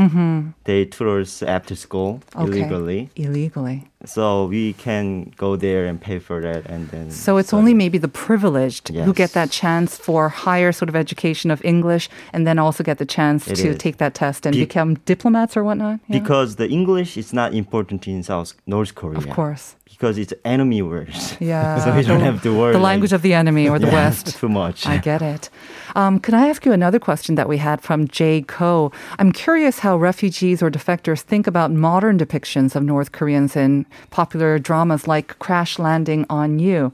they 0.66 0.86
tutors 0.86 1.44
after 1.44 1.76
school 1.76 2.22
Mm-hmm. 2.34 2.42
Okay. 2.50 2.60
illegally. 2.62 3.10
Illegally. 3.16 3.84
So 4.06 4.48
we 4.48 4.74
can 4.74 5.32
go 5.38 5.56
there 5.56 5.86
and 5.86 6.00
pay 6.02 6.20
for 6.20 6.42
that, 6.42 6.66
and 6.66 6.90
then. 6.90 7.10
So 7.10 7.38
it's 7.38 7.50
study. 7.50 7.60
only 7.60 7.74
maybe 7.74 7.98
the 7.98 8.10
privileged 8.10 8.90
who 8.90 9.14
get 9.14 9.32
that 9.32 9.50
chance 9.50 9.98
for 9.98 10.28
higher 10.28 10.72
sort 10.74 10.90
of 10.90 10.96
education 10.96 11.52
of 11.52 11.64
English 11.64 12.10
and 12.34 12.46
then 12.46 12.60
also 12.60 12.84
get 12.84 12.98
the 12.98 13.06
chance 13.06 13.48
It 13.48 13.56
to 13.64 13.70
is. 13.70 13.78
take 13.78 13.98
that 13.98 14.14
test 14.14 14.46
and 14.46 14.54
Be- 14.54 14.66
become 14.66 14.96
diplomats 15.06 15.56
or 15.56 15.64
whatnot. 15.64 16.00
Yeah. 16.10 16.20
because 16.20 16.56
the 16.58 16.68
English 16.68 17.16
is 17.18 17.32
not 17.34 17.54
important 17.54 18.06
in 18.08 18.24
South 18.24 18.54
North 18.68 18.94
Korea. 18.94 19.18
of 19.20 19.30
course. 19.30 19.76
Because 19.86 20.18
it's 20.18 20.34
enemy 20.44 20.82
words. 20.82 21.38
Yeah. 21.40 21.78
so 21.84 21.96
we 21.96 22.02
don't 22.04 22.20
the, 22.20 22.26
have 22.26 22.42
to 22.42 22.50
worry. 22.60 22.74
The 22.74 22.80
like- 22.80 22.92
language 22.94 23.14
of 23.14 23.22
the 23.22 23.34
enemy 23.34 23.70
or 23.70 23.80
the 23.80 23.88
Yeah, 23.88 23.94
West. 24.10 24.26
Too 24.40 24.50
much. 24.50 24.86
I 24.86 24.98
get 24.98 25.22
it. 25.22 25.50
Um, 25.96 26.20
can 26.20 26.34
I 26.34 26.50
ask 26.50 26.66
you 26.66 26.74
another 26.74 27.00
question 27.00 27.36
that 27.36 27.48
we 27.48 27.58
had 27.58 27.80
from 27.80 28.08
Jay 28.08 28.33
Ko? 28.47 28.91
I'm 29.19 29.33
curious 29.33 29.79
how 29.81 29.97
refugees 29.97 30.63
or 30.63 30.71
defectors 30.71 31.21
think 31.21 31.47
about 31.47 31.71
modern 31.71 32.19
depictions 32.19 32.75
of 32.75 32.83
North 32.83 33.13
Koreans 33.13 33.57
in 33.57 33.87
popular 34.11 34.59
dramas 34.59 35.07
like 35.07 35.39
Crash 35.39 35.79
Landing 35.79 36.27
on 36.31 36.59
You. 36.59 36.93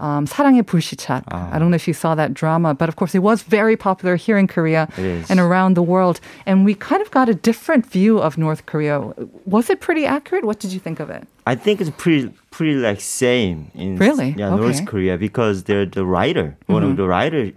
Um, 0.00 0.26
사랑의 0.26 0.62
불시착. 0.64 1.22
Ah. 1.30 1.50
I 1.52 1.60
don't 1.60 1.70
know 1.70 1.76
if 1.76 1.86
you 1.86 1.94
saw 1.94 2.16
that 2.16 2.34
drama, 2.34 2.74
but 2.74 2.88
of 2.88 2.96
course 2.96 3.14
it 3.14 3.20
was 3.22 3.42
very 3.42 3.76
popular 3.76 4.16
here 4.16 4.36
in 4.36 4.48
Korea 4.48 4.88
It 4.98 5.04
is. 5.04 5.30
and 5.30 5.38
around 5.38 5.74
the 5.74 5.82
world. 5.82 6.18
And 6.44 6.64
we 6.64 6.74
kind 6.74 7.00
of 7.00 7.10
got 7.12 7.28
a 7.28 7.34
different 7.34 7.86
view 7.86 8.18
of 8.18 8.36
North 8.36 8.66
Korea. 8.66 8.98
Was 9.46 9.70
it 9.70 9.78
pretty 9.80 10.04
accurate? 10.04 10.44
What 10.44 10.58
did 10.58 10.72
you 10.72 10.80
think 10.80 10.98
of 10.98 11.08
it? 11.08 11.22
I 11.46 11.54
think 11.54 11.80
it's 11.80 11.90
pretty 11.96 12.34
pretty 12.50 12.74
like 12.74 13.00
same 13.00 13.70
in 13.76 13.96
Really? 13.96 14.34
yeah 14.36 14.50
Okay. 14.52 14.62
North 14.62 14.84
Korea 14.86 15.16
because 15.16 15.64
they're 15.64 15.86
the 15.86 16.04
writer 16.04 16.56
one 16.66 16.82
of 16.82 16.96
the 16.96 17.06
writer 17.06 17.52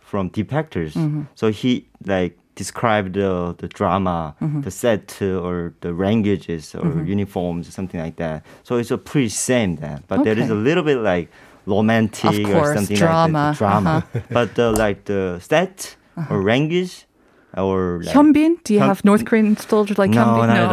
from 0.00 0.30
Defectors. 0.30 0.96
So 1.34 1.50
he 1.50 1.84
like 2.06 2.32
described 2.55 3.13
the 3.13 3.55
the 3.57 3.67
drama, 3.67 4.35
mm-hmm. 4.41 4.61
the 4.61 4.71
set 4.71 5.21
or 5.21 5.73
the 5.81 5.91
languages 5.91 6.73
or 6.75 6.81
mm-hmm. 6.81 7.05
uniforms 7.05 7.67
or 7.67 7.71
something 7.71 7.99
like 7.99 8.15
that. 8.15 8.45
So 8.63 8.77
it's 8.77 8.91
a 8.91 8.97
pretty 8.97 9.29
same 9.29 9.75
that, 9.77 10.07
but 10.07 10.23
there 10.23 10.37
is 10.37 10.49
a 10.49 10.55
little 10.55 10.83
bit 10.83 10.97
like 10.97 11.29
romantic 11.65 12.47
Of 12.47 12.55
or 12.55 12.75
something 12.75 12.97
drama. 12.97 13.49
like 13.49 13.53
that. 13.53 13.57
Drama, 13.57 14.07
uh-huh. 14.13 14.19
but 14.31 14.55
the 14.55 14.71
like 14.71 15.05
the 15.05 15.39
set 15.39 15.95
uh-huh. 16.17 16.33
or 16.33 16.43
language 16.43 17.05
or 17.57 18.01
like, 18.03 18.15
Hyunbin? 18.15 18.61
Do 18.63 18.73
you 18.73 18.79
Hyun- 18.79 18.87
have 18.87 19.05
North 19.05 19.25
Korean 19.25 19.55
soldiers 19.57 19.97
like 19.97 20.11
No, 20.11 20.25
Hyunbin? 20.25 20.49
at 20.49 20.71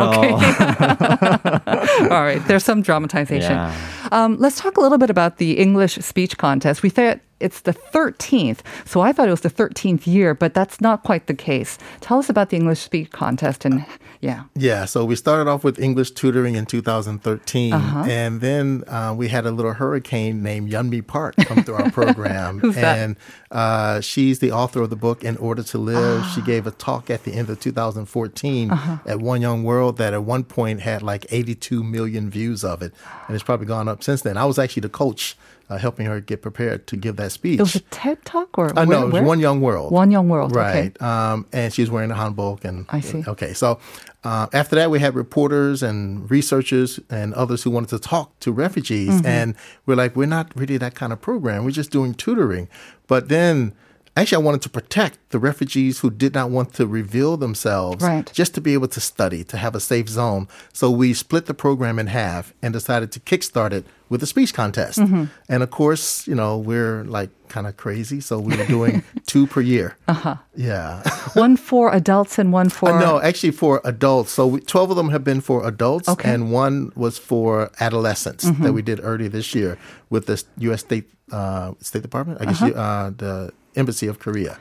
okay. 1.58 2.08
all 2.14 2.22
right, 2.22 2.42
there's 2.46 2.64
some 2.64 2.82
dramatization. 2.82 3.52
Yeah. 3.52 3.74
Um, 4.10 4.36
let's 4.38 4.58
talk 4.60 4.76
a 4.76 4.80
little 4.80 4.98
bit 4.98 5.10
about 5.10 5.38
the 5.38 5.58
English 5.58 5.94
speech 5.98 6.38
contest. 6.38 6.82
We 6.82 6.90
thought 6.90 7.20
it's 7.42 7.60
the 7.62 7.72
13th, 7.74 8.60
so 8.84 9.00
I 9.00 9.12
thought 9.12 9.28
it 9.28 9.30
was 9.38 9.40
the 9.42 9.50
13th 9.50 10.06
year, 10.06 10.34
but 10.34 10.54
that's 10.54 10.80
not 10.80 11.02
quite 11.02 11.26
the 11.26 11.34
case. 11.34 11.78
Tell 12.00 12.18
us 12.18 12.28
about 12.30 12.50
the 12.50 12.56
English 12.56 12.80
speech 12.80 13.10
contest 13.10 13.64
and 13.64 13.84
yeah. 14.20 14.44
Yeah, 14.54 14.84
so 14.84 15.04
we 15.04 15.16
started 15.16 15.50
off 15.50 15.64
with 15.64 15.80
English 15.80 16.12
tutoring 16.12 16.54
in 16.54 16.64
2013, 16.64 17.72
Uh-huh. 17.72 18.04
and 18.08 18.40
then 18.40 18.84
uh, 18.86 19.12
we 19.16 19.26
had 19.28 19.46
a 19.46 19.50
little 19.50 19.72
hurricane 19.72 20.42
named 20.44 20.70
Yeonmi 20.70 21.04
Park 21.04 21.34
come 21.38 21.64
through 21.64 21.74
our 21.74 21.90
program. 22.00 22.60
Who's 22.60 22.76
that? 22.76 22.98
and 22.98 23.16
uh, 23.50 24.00
she's 24.00 24.38
the 24.38 24.52
author 24.52 24.80
of 24.82 24.90
the 24.90 24.96
book 24.96 25.24
In 25.24 25.36
Order 25.38 25.64
to 25.64 25.78
Live. 25.78 26.24
She 26.34 26.40
Ah. 26.40 26.44
gave 26.44 26.66
a 26.68 26.70
talk 26.70 27.10
at 27.10 27.24
the 27.24 27.32
end 27.34 27.50
of 27.50 27.58
2014 27.58 28.70
Uh-huh. 28.70 28.98
at 29.06 29.18
One 29.20 29.40
Young 29.42 29.64
World 29.64 29.96
that 29.98 30.12
at 30.14 30.22
one 30.24 30.44
point 30.44 30.80
had 30.82 31.02
like 31.02 31.26
82 31.30 31.82
million 31.82 32.30
views 32.30 32.62
of 32.64 32.80
it, 32.80 32.92
and 33.26 33.34
it's 33.34 33.44
probably 33.44 33.66
gone 33.66 33.88
up 33.88 34.04
since 34.04 34.22
then. 34.22 34.36
I 34.36 34.44
was 34.44 34.56
actually 34.58 34.82
the 34.82 34.88
coach 34.88 35.36
uh, 35.72 35.78
helping 35.78 36.06
her 36.06 36.20
get 36.20 36.42
prepared 36.42 36.86
to 36.86 36.96
give 36.96 37.16
that 37.16 37.32
speech. 37.32 37.58
It 37.58 37.62
was 37.62 37.76
a 37.76 37.80
TED 37.80 38.24
talk 38.24 38.58
or 38.58 38.66
Uh, 38.78 38.84
where, 38.84 38.98
no, 38.98 39.02
it 39.02 39.04
was 39.04 39.12
where? 39.14 39.22
One 39.22 39.40
Young 39.40 39.60
World. 39.60 39.92
One 39.92 40.10
Young 40.10 40.28
World, 40.28 40.52
okay. 40.52 40.92
Right. 41.00 41.02
Um, 41.02 41.46
and 41.52 41.72
she's 41.72 41.90
wearing 41.90 42.10
a 42.10 42.14
hanbok. 42.14 42.64
And 42.64 42.86
I 42.90 43.00
see. 43.00 43.24
Okay. 43.26 43.54
So 43.54 43.78
uh, 44.24 44.46
after 44.52 44.76
that, 44.76 44.90
we 44.90 45.00
had 45.00 45.14
reporters 45.14 45.82
and 45.82 46.30
researchers 46.30 47.00
and 47.08 47.32
others 47.34 47.62
who 47.62 47.70
wanted 47.70 47.90
to 47.90 47.98
talk 47.98 48.38
to 48.40 48.52
refugees. 48.52 49.10
Mm-hmm. 49.10 49.26
And 49.26 49.54
we're 49.86 49.96
like, 49.96 50.14
we're 50.14 50.26
not 50.26 50.54
really 50.54 50.76
that 50.78 50.94
kind 50.94 51.12
of 51.12 51.20
program. 51.20 51.64
We're 51.64 51.70
just 51.70 51.90
doing 51.90 52.14
tutoring. 52.14 52.68
But 53.06 53.28
then. 53.28 53.74
Actually, 54.14 54.42
I 54.42 54.46
wanted 54.46 54.60
to 54.62 54.68
protect 54.68 55.18
the 55.30 55.38
refugees 55.38 56.00
who 56.00 56.10
did 56.10 56.34
not 56.34 56.50
want 56.50 56.74
to 56.74 56.86
reveal 56.86 57.38
themselves, 57.38 58.04
Right. 58.04 58.30
just 58.34 58.54
to 58.54 58.60
be 58.60 58.74
able 58.74 58.88
to 58.88 59.00
study, 59.00 59.42
to 59.44 59.56
have 59.56 59.74
a 59.74 59.80
safe 59.80 60.06
zone. 60.08 60.48
So 60.74 60.90
we 60.90 61.14
split 61.14 61.46
the 61.46 61.54
program 61.54 61.98
in 61.98 62.08
half 62.08 62.52
and 62.60 62.74
decided 62.74 63.10
to 63.12 63.20
kickstart 63.20 63.72
it 63.72 63.86
with 64.10 64.22
a 64.22 64.26
speech 64.26 64.52
contest. 64.52 64.98
Mm-hmm. 64.98 65.24
And 65.48 65.62
of 65.62 65.70
course, 65.70 66.26
you 66.28 66.34
know, 66.34 66.58
we're 66.58 67.04
like 67.04 67.30
kind 67.48 67.66
of 67.66 67.78
crazy, 67.78 68.20
so 68.20 68.38
we 68.38 68.54
were 68.54 68.66
doing 68.66 69.02
two 69.26 69.46
per 69.46 69.62
year. 69.62 69.96
Uh-huh. 70.06 70.36
Yeah. 70.54 71.02
one 71.32 71.56
for 71.56 71.90
adults 71.94 72.38
and 72.38 72.52
one 72.52 72.68
for 72.68 72.90
Uh, 72.92 73.00
no, 73.00 73.18
actually 73.22 73.52
for 73.52 73.80
adults. 73.82 74.30
So 74.32 74.46
we, 74.46 74.60
12 74.60 74.90
of 74.90 74.96
them 74.96 75.08
have 75.08 75.24
been 75.24 75.40
for 75.40 75.66
adults, 75.66 76.06
Okay. 76.10 76.28
Mm-hmm. 76.28 76.42
and 76.42 76.52
one 76.52 76.92
was 76.94 77.16
for 77.16 77.70
adolescents 77.80 78.44
that 78.60 78.74
we 78.74 78.82
did 78.82 79.00
earlier 79.02 79.30
this 79.30 79.54
year 79.54 79.78
with 80.10 80.26
the 80.26 80.42
U.S. 80.58 80.80
State 80.80 81.08
uh, 81.30 81.72
State 81.80 82.02
Department, 82.02 82.42
I 82.42 82.44
guess, 82.44 82.60
you, 82.60 82.74
uh, 82.74 83.08
the 83.16 83.50
Embassy 83.76 84.06
of 84.06 84.18
Korea. 84.18 84.58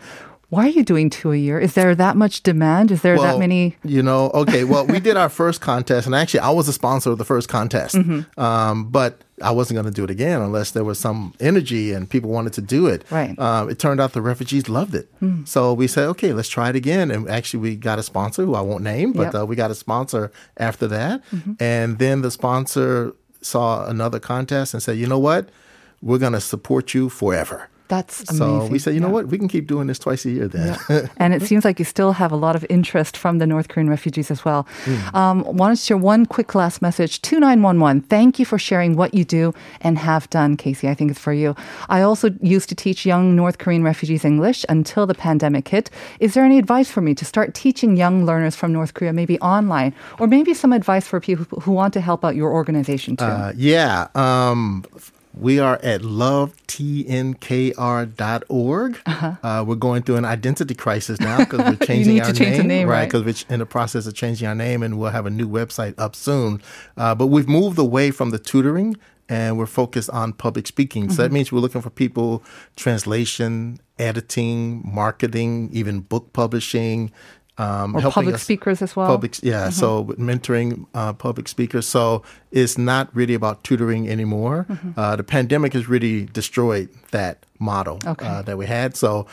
Why 0.50 0.66
are 0.66 0.70
you 0.70 0.84
doing 0.84 1.10
two 1.10 1.32
a 1.32 1.38
year? 1.38 1.62
Is 1.62 1.76
there 1.76 1.96
that 1.96 2.18
much 2.18 2.44
demand? 2.44 2.92
Is 2.92 3.04
there 3.04 3.18
that 3.18 3.40
many? 3.40 3.78
You 3.86 4.04
know, 4.04 4.30
okay. 4.32 4.66
Well, 4.66 4.86
we 4.86 5.00
did 5.00 5.16
our 5.24 5.30
first 5.30 5.62
contest, 5.62 6.06
and 6.06 6.14
actually, 6.14 6.42
I 6.42 6.50
was 6.50 6.68
a 6.68 6.74
sponsor 6.74 7.12
of 7.12 7.18
the 7.18 7.24
first 7.24 7.48
contest. 7.48 7.96
Mm-hmm. 7.96 8.38
Um, 8.38 8.90
but 8.90 9.22
I 9.42 9.52
wasn't 9.52 9.76
going 9.76 9.86
to 9.86 9.92
do 9.92 10.04
it 10.04 10.10
again 10.10 10.42
unless 10.42 10.72
there 10.72 10.84
was 10.84 11.00
some 11.00 11.34
energy 11.40 11.94
and 11.94 12.10
people 12.10 12.30
wanted 12.30 12.52
to 12.54 12.62
do 12.62 12.88
it. 12.88 13.06
Right. 13.10 13.40
Um, 13.40 13.70
it 13.70 13.80
turned 13.80 14.02
out 14.02 14.12
the 14.12 14.22
refugees 14.22 14.68
loved 14.68 14.94
it. 14.94 15.10
So 15.46 15.74
we 15.74 15.88
said, 15.88 16.08
okay, 16.10 16.34
let's 16.34 16.50
try 16.50 16.68
it 16.70 16.76
again. 16.76 17.12
And 17.12 17.30
actually, 17.30 17.62
we 17.62 17.78
got 17.78 17.98
a 17.98 18.04
sponsor 18.04 18.44
who 18.44 18.54
I 18.54 18.62
won't 18.62 18.84
name, 18.84 19.14
but 19.14 19.22
Yep. 19.22 19.34
Mm-hmm. 19.34 19.42
uh, 19.44 19.46
we 19.46 19.56
got 19.56 19.72
a 19.72 19.76
sponsor 19.76 20.34
after 20.58 20.86
that. 20.88 21.22
And 21.62 21.98
then 21.98 22.24
the 22.24 22.30
sponsor 22.30 23.14
saw 23.42 23.86
another 23.88 24.20
contest 24.20 24.74
and 24.74 24.84
said, 24.84 24.98
you 24.98 25.08
know 25.08 25.18
what? 25.18 25.48
We're 26.02 26.18
going 26.20 26.34
to 26.34 26.42
support 26.42 26.94
you 26.94 27.08
forever. 27.10 27.70
That's 27.92 28.18
amazing. 28.32 28.38
So 28.38 28.66
we 28.74 28.80
said, 28.80 28.94
you 28.96 29.02
know 29.02 29.08
Yeah. 29.08 29.14
what? 29.18 29.28
We 29.28 29.38
can 29.38 29.50
keep 29.56 29.68
doing 29.68 29.88
this 29.88 30.00
twice 30.00 30.24
a 30.26 30.32
year 30.32 30.48
then. 30.48 30.78
and 31.18 31.34
it 31.34 31.42
seems 31.50 31.64
like 31.66 31.78
you 31.78 31.86
still 31.86 32.14
have 32.14 32.32
a 32.32 32.40
lot 32.46 32.56
of 32.56 32.64
interest 32.70 33.18
from 33.18 33.34
the 33.40 33.46
North 33.54 33.68
Korean 33.68 33.90
refugees 33.90 34.32
as 34.32 34.46
well. 34.46 34.62
Um, 35.14 35.38
wanted 35.62 35.76
to 35.76 35.82
share 35.88 35.98
one 35.98 36.26
quick 36.26 36.56
last 36.56 36.82
message 36.82 37.14
2911. 37.22 38.02
Thank 38.04 38.40
you 38.40 38.46
for 38.46 38.58
sharing 38.58 38.96
what 38.96 39.14
you 39.14 39.26
do 39.26 39.54
and 39.82 39.98
have 39.98 40.30
done, 40.30 40.56
Casey. 40.56 40.88
I 40.88 40.94
think 40.94 41.12
it's 41.12 41.20
for 41.20 41.34
you. 41.34 41.54
I 41.90 42.00
also 42.02 42.30
used 42.42 42.70
to 42.70 42.76
teach 42.76 43.06
young 43.06 43.36
North 43.36 43.58
Korean 43.58 43.84
refugees 43.84 44.24
English 44.24 44.66
until 44.70 45.06
the 45.06 45.14
pandemic 45.28 45.68
hit. 45.68 45.90
Is 46.20 46.34
there 46.34 46.46
any 46.46 46.58
advice 46.58 46.90
for 46.90 47.02
me 47.02 47.14
to 47.16 47.26
start 47.26 47.54
teaching 47.54 47.98
young 47.98 48.26
learners 48.26 48.56
from 48.56 48.72
North 48.72 48.94
Korea, 48.94 49.12
maybe 49.12 49.38
online, 49.42 49.94
or 50.20 50.28
maybe 50.28 50.54
some 50.54 50.72
advice 50.72 51.06
for 51.08 51.20
people 51.20 51.46
who 51.64 51.72
want 51.74 51.94
to 51.96 52.02
help 52.02 52.24
out 52.24 52.36
your 52.36 52.52
organization 52.54 53.18
too? 53.18 53.26
Uh, 53.26 53.52
yeah. 53.58 54.08
Um, 54.16 54.86
we 55.34 55.60
are 55.60 55.80
at 55.84 56.02
lovetnkr.org. 56.02 59.00
Uh-huh. 59.06 59.36
Uh, 59.44 59.64
we're 59.66 59.76
going 59.76 60.04
through 60.04 60.18
an 60.18 60.26
identity 60.26 60.76
crisis 60.76 61.20
now 61.20 61.40
because 61.40 61.60
we're 61.60 61.76
changing 61.88 62.16
need 62.16 62.22
our 62.24 62.32
to 62.32 62.38
change 62.38 62.58
the 62.58 62.64
name, 62.64 62.88
right. 62.88 63.06
Because 63.06 63.24
we're 63.24 63.54
in 63.54 63.60
the 63.60 63.66
process 63.66 64.06
of 64.08 64.14
changing 64.14 64.48
our 64.48 64.56
name, 64.56 64.84
and 64.84 65.00
we'll 65.00 65.12
have 65.12 65.26
a 65.26 65.30
new 65.30 65.48
website 65.48 65.94
up 65.98 66.16
soon. 66.16 66.62
Uh, 66.98 67.16
but 67.16 67.28
we've 67.28 67.48
moved 67.50 67.78
away 67.80 68.12
from 68.12 68.32
the 68.32 68.40
tutoring. 68.40 68.98
And 69.30 69.58
we're 69.58 69.66
focused 69.66 70.10
on 70.10 70.34
public 70.34 70.68
speaking. 70.68 71.04
So 71.04 71.14
Mm-hmm. 71.14 71.22
that 71.22 71.32
means 71.32 71.52
we're 71.54 71.62
looking 71.62 71.80
for 71.82 71.90
people 71.90 72.44
translation, 72.76 73.80
editing, 73.98 74.82
marketing, 74.84 75.70
even 75.72 76.02
book 76.02 76.34
publishing, 76.34 77.14
Um, 77.58 77.96
Or 77.96 78.02
public 78.12 78.36
us- 78.36 78.44
speakers 78.44 78.82
as 78.82 78.96
well? 78.96 79.08
Public, 79.08 79.44
yeah. 79.44 79.70
So 79.70 80.06
mentoring 80.18 80.86
uh, 80.96 81.14
public 81.14 81.48
speakers. 81.48 81.86
So 81.88 82.24
it's 82.52 82.78
not 82.78 83.10
really 83.14 83.34
about 83.36 83.64
tutoring 83.64 84.10
anymore. 84.10 84.66
Uh, 84.98 85.16
the 85.16 85.24
pandemic 85.24 85.74
has 85.74 85.88
really 85.90 86.26
destroyed 86.34 86.90
that 87.12 87.46
model 87.60 88.00
Okay. 88.06 88.26
uh, 88.26 88.42
that 88.44 88.58
we 88.58 88.66
had. 88.66 88.96
So 88.96 89.28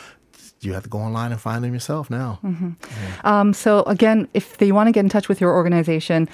you 0.61 0.73
have 0.73 0.83
to 0.83 0.89
go 0.89 0.99
online 0.99 1.31
and 1.31 1.39
find 1.41 1.63
them 1.63 1.73
yourself 1.73 2.09
now. 2.09 2.39
Um, 3.23 3.53
so 3.53 3.83
again, 3.83 4.27
if 4.33 4.57
they 4.57 4.71
want 4.73 4.87
to 4.87 4.91
get 4.91 4.99
in 5.05 5.09
touch 5.09 5.29
with 5.29 5.39
your 5.41 5.53
organization, 5.55 6.27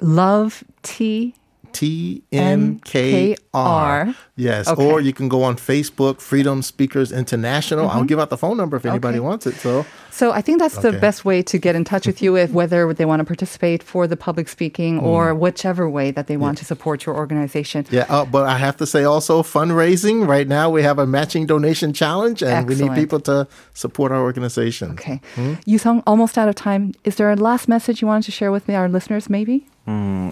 Love 0.00 0.62
T. 0.82 1.34
T 1.72 2.22
N 2.32 2.80
K 2.80 3.36
R. 3.54 4.14
Yes. 4.36 4.68
Okay. 4.68 4.84
Or 4.84 5.00
you 5.00 5.12
can 5.12 5.28
go 5.28 5.42
on 5.42 5.56
Facebook, 5.56 6.20
Freedom 6.20 6.62
Speakers 6.62 7.12
International. 7.12 7.88
I'll 7.88 7.98
mm-hmm. 7.98 8.06
give 8.06 8.20
out 8.20 8.30
the 8.30 8.38
phone 8.38 8.56
number 8.56 8.76
if 8.76 8.86
anybody 8.86 9.18
Okay. 9.18 9.26
wants 9.26 9.46
it. 9.46 9.54
So 9.56 9.84
So 10.10 10.32
I 10.32 10.40
think 10.40 10.58
that's 10.58 10.78
the 10.78 10.92
best 10.92 11.24
way 11.24 11.42
to 11.42 11.58
get 11.58 11.76
in 11.76 11.84
touch 11.84 12.04
with 12.06 12.20
you 12.20 12.36
if 12.36 12.50
whether 12.50 12.92
they 12.92 13.04
want 13.04 13.20
to 13.20 13.24
participate 13.24 13.82
for 13.82 14.06
the 14.06 14.16
public 14.16 14.48
speaking 14.48 15.00
mm. 15.00 15.04
or 15.04 15.32
whichever 15.34 15.88
way 15.88 16.10
that 16.10 16.26
they 16.26 16.36
want 16.36 16.58
to 16.58 16.64
support 16.64 17.06
your 17.06 17.14
organization. 17.14 17.86
yeah, 17.90 18.06
uh, 18.08 18.24
but 18.24 18.44
I 18.46 18.58
have 18.58 18.76
to 18.78 18.86
say 18.86 19.04
also 19.04 19.42
fundraising. 19.42 20.26
Right 20.26 20.48
now 20.48 20.70
we 20.70 20.82
have 20.82 20.98
a 20.98 21.06
matching 21.06 21.46
donation 21.46 21.92
challenge 21.92 22.42
and 22.42 22.66
we 22.68 22.74
need 22.74 22.94
people 22.94 23.20
to 23.30 23.46
support 23.74 24.10
our 24.10 24.22
organization. 24.22 24.92
Okay. 24.92 25.20
Hmm? 25.36 25.54
Yusung, 25.66 26.02
almost 26.06 26.36
out 26.36 26.48
of 26.48 26.54
time. 26.54 26.94
Is 27.04 27.14
there 27.16 27.30
a 27.30 27.36
last 27.36 27.68
message 27.68 28.02
you 28.02 28.08
wanted 28.08 28.24
to 28.24 28.32
share 28.32 28.50
with 28.50 28.66
me, 28.66 28.74
our 28.74 28.88
listeners, 28.88 29.30
maybe? 29.30 29.66
Hmm. 29.86 30.30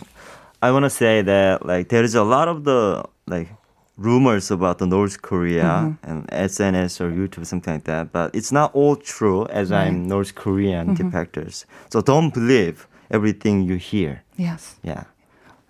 I 0.62 0.70
want 0.70 0.84
to 0.84 0.90
say 0.90 1.22
that 1.22 1.66
like 1.66 1.88
there 1.88 2.04
is 2.04 2.14
a 2.14 2.24
lot 2.24 2.48
of 2.48 2.64
the 2.64 3.04
like 3.26 3.48
rumors 3.96 4.50
about 4.50 4.78
the 4.78 4.86
North 4.86 5.22
Korea 5.22 5.96
and 6.02 6.26
SNS 6.28 7.00
or 7.00 7.10
YouTube 7.10 7.46
something 7.46 7.74
like 7.74 7.84
that, 7.84 8.12
but 8.12 8.34
it's 8.34 8.52
not 8.52 8.74
all 8.74 8.96
true 8.96 9.46
as 9.46 9.72
I'm 9.72 10.06
North 10.06 10.34
Korean 10.34 10.96
defectors. 10.96 11.64
So 11.90 12.00
don't 12.00 12.32
believe 12.32 12.86
everything 13.10 13.62
you 13.62 13.76
hear. 13.76 14.22
Yes. 14.36 14.76
Yeah. 14.82 15.04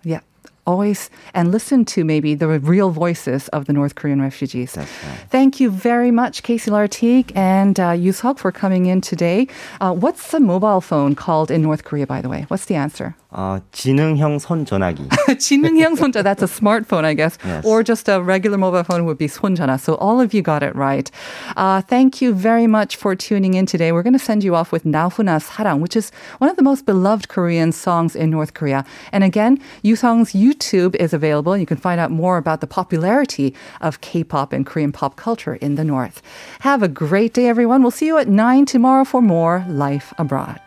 Yeah. 0.03 0.21
Always 0.65 1.09
and 1.33 1.51
listen 1.51 1.85
to 1.85 2.03
maybe 2.03 2.35
the 2.35 2.47
real 2.59 2.89
voices 2.89 3.47
of 3.49 3.65
the 3.65 3.73
North 3.73 3.95
Korean 3.95 4.21
refugees. 4.21 4.73
That's 4.73 4.91
right. 5.05 5.19
Thank 5.29 5.61
you 5.61 5.69
very 5.69 6.11
much, 6.11 6.43
Casey 6.43 6.69
Lartigue 6.69 7.31
and 7.35 7.79
uh, 7.79 7.91
Yusuk 7.91 8.37
for 8.39 8.51
coming 8.51 8.87
in 8.87 8.99
today. 8.99 9.47
Uh, 9.79 9.93
what's 9.93 10.31
the 10.31 10.41
mobile 10.41 10.81
phone 10.81 11.15
called 11.15 11.49
in 11.51 11.61
North 11.61 11.85
Korea, 11.85 12.05
by 12.05 12.21
the 12.21 12.27
way? 12.27 12.45
What's 12.49 12.65
the 12.65 12.75
answer? 12.75 13.15
어, 13.36 13.58
지능형 13.72 14.38
손 14.38 14.66
전화기. 14.66 15.08
지능형 15.38 15.96
손자, 15.96 16.22
that's 16.22 16.42
a 16.42 16.46
smartphone, 16.46 17.04
I 17.04 17.14
guess. 17.14 17.38
Yes. 17.44 17.64
Or 17.64 17.82
just 17.82 18.08
a 18.08 18.20
regular 18.20 18.58
mobile 18.58 18.84
phone 18.84 19.06
would 19.06 19.16
be 19.16 19.26
손전화. 19.26 19.80
So 19.80 19.94
all 19.94 20.20
of 20.20 20.34
you 20.34 20.42
got 20.42 20.62
it 20.62 20.76
right. 20.76 21.10
Uh, 21.56 21.80
thank 21.80 22.20
you 22.20 22.34
very 22.34 22.66
much 22.66 22.96
for 22.96 23.16
tuning 23.16 23.54
in 23.54 23.64
today. 23.64 23.90
We're 23.90 24.02
going 24.02 24.12
to 24.12 24.18
send 24.18 24.44
you 24.44 24.54
off 24.54 24.70
with 24.70 24.84
나훈아's 24.84 25.44
사랑, 25.44 25.80
which 25.80 25.96
is 25.96 26.12
one 26.38 26.50
of 26.50 26.56
the 26.56 26.62
most 26.62 26.84
beloved 26.84 27.28
Korean 27.28 27.72
songs 27.72 28.14
in 28.14 28.28
North 28.28 28.52
Korea. 28.52 28.84
And 29.12 29.24
again, 29.24 29.58
Yusong's 29.82 30.32
YouTube 30.32 30.94
is 30.96 31.14
available. 31.14 31.56
You 31.56 31.66
can 31.66 31.78
find 31.78 31.98
out 32.00 32.10
more 32.10 32.36
about 32.36 32.60
the 32.60 32.66
popularity 32.66 33.54
of 33.80 34.00
K-pop 34.02 34.52
and 34.52 34.66
Korean 34.66 34.92
pop 34.92 35.16
culture 35.16 35.54
in 35.56 35.76
the 35.76 35.84
North. 35.84 36.20
Have 36.60 36.82
a 36.82 36.88
great 36.88 37.32
day, 37.32 37.48
everyone. 37.48 37.80
We'll 37.80 37.90
see 37.90 38.06
you 38.06 38.18
at 38.18 38.28
9 38.28 38.66
tomorrow 38.66 39.04
for 39.04 39.22
more 39.22 39.64
Life 39.68 40.12
Abroad. 40.18 40.60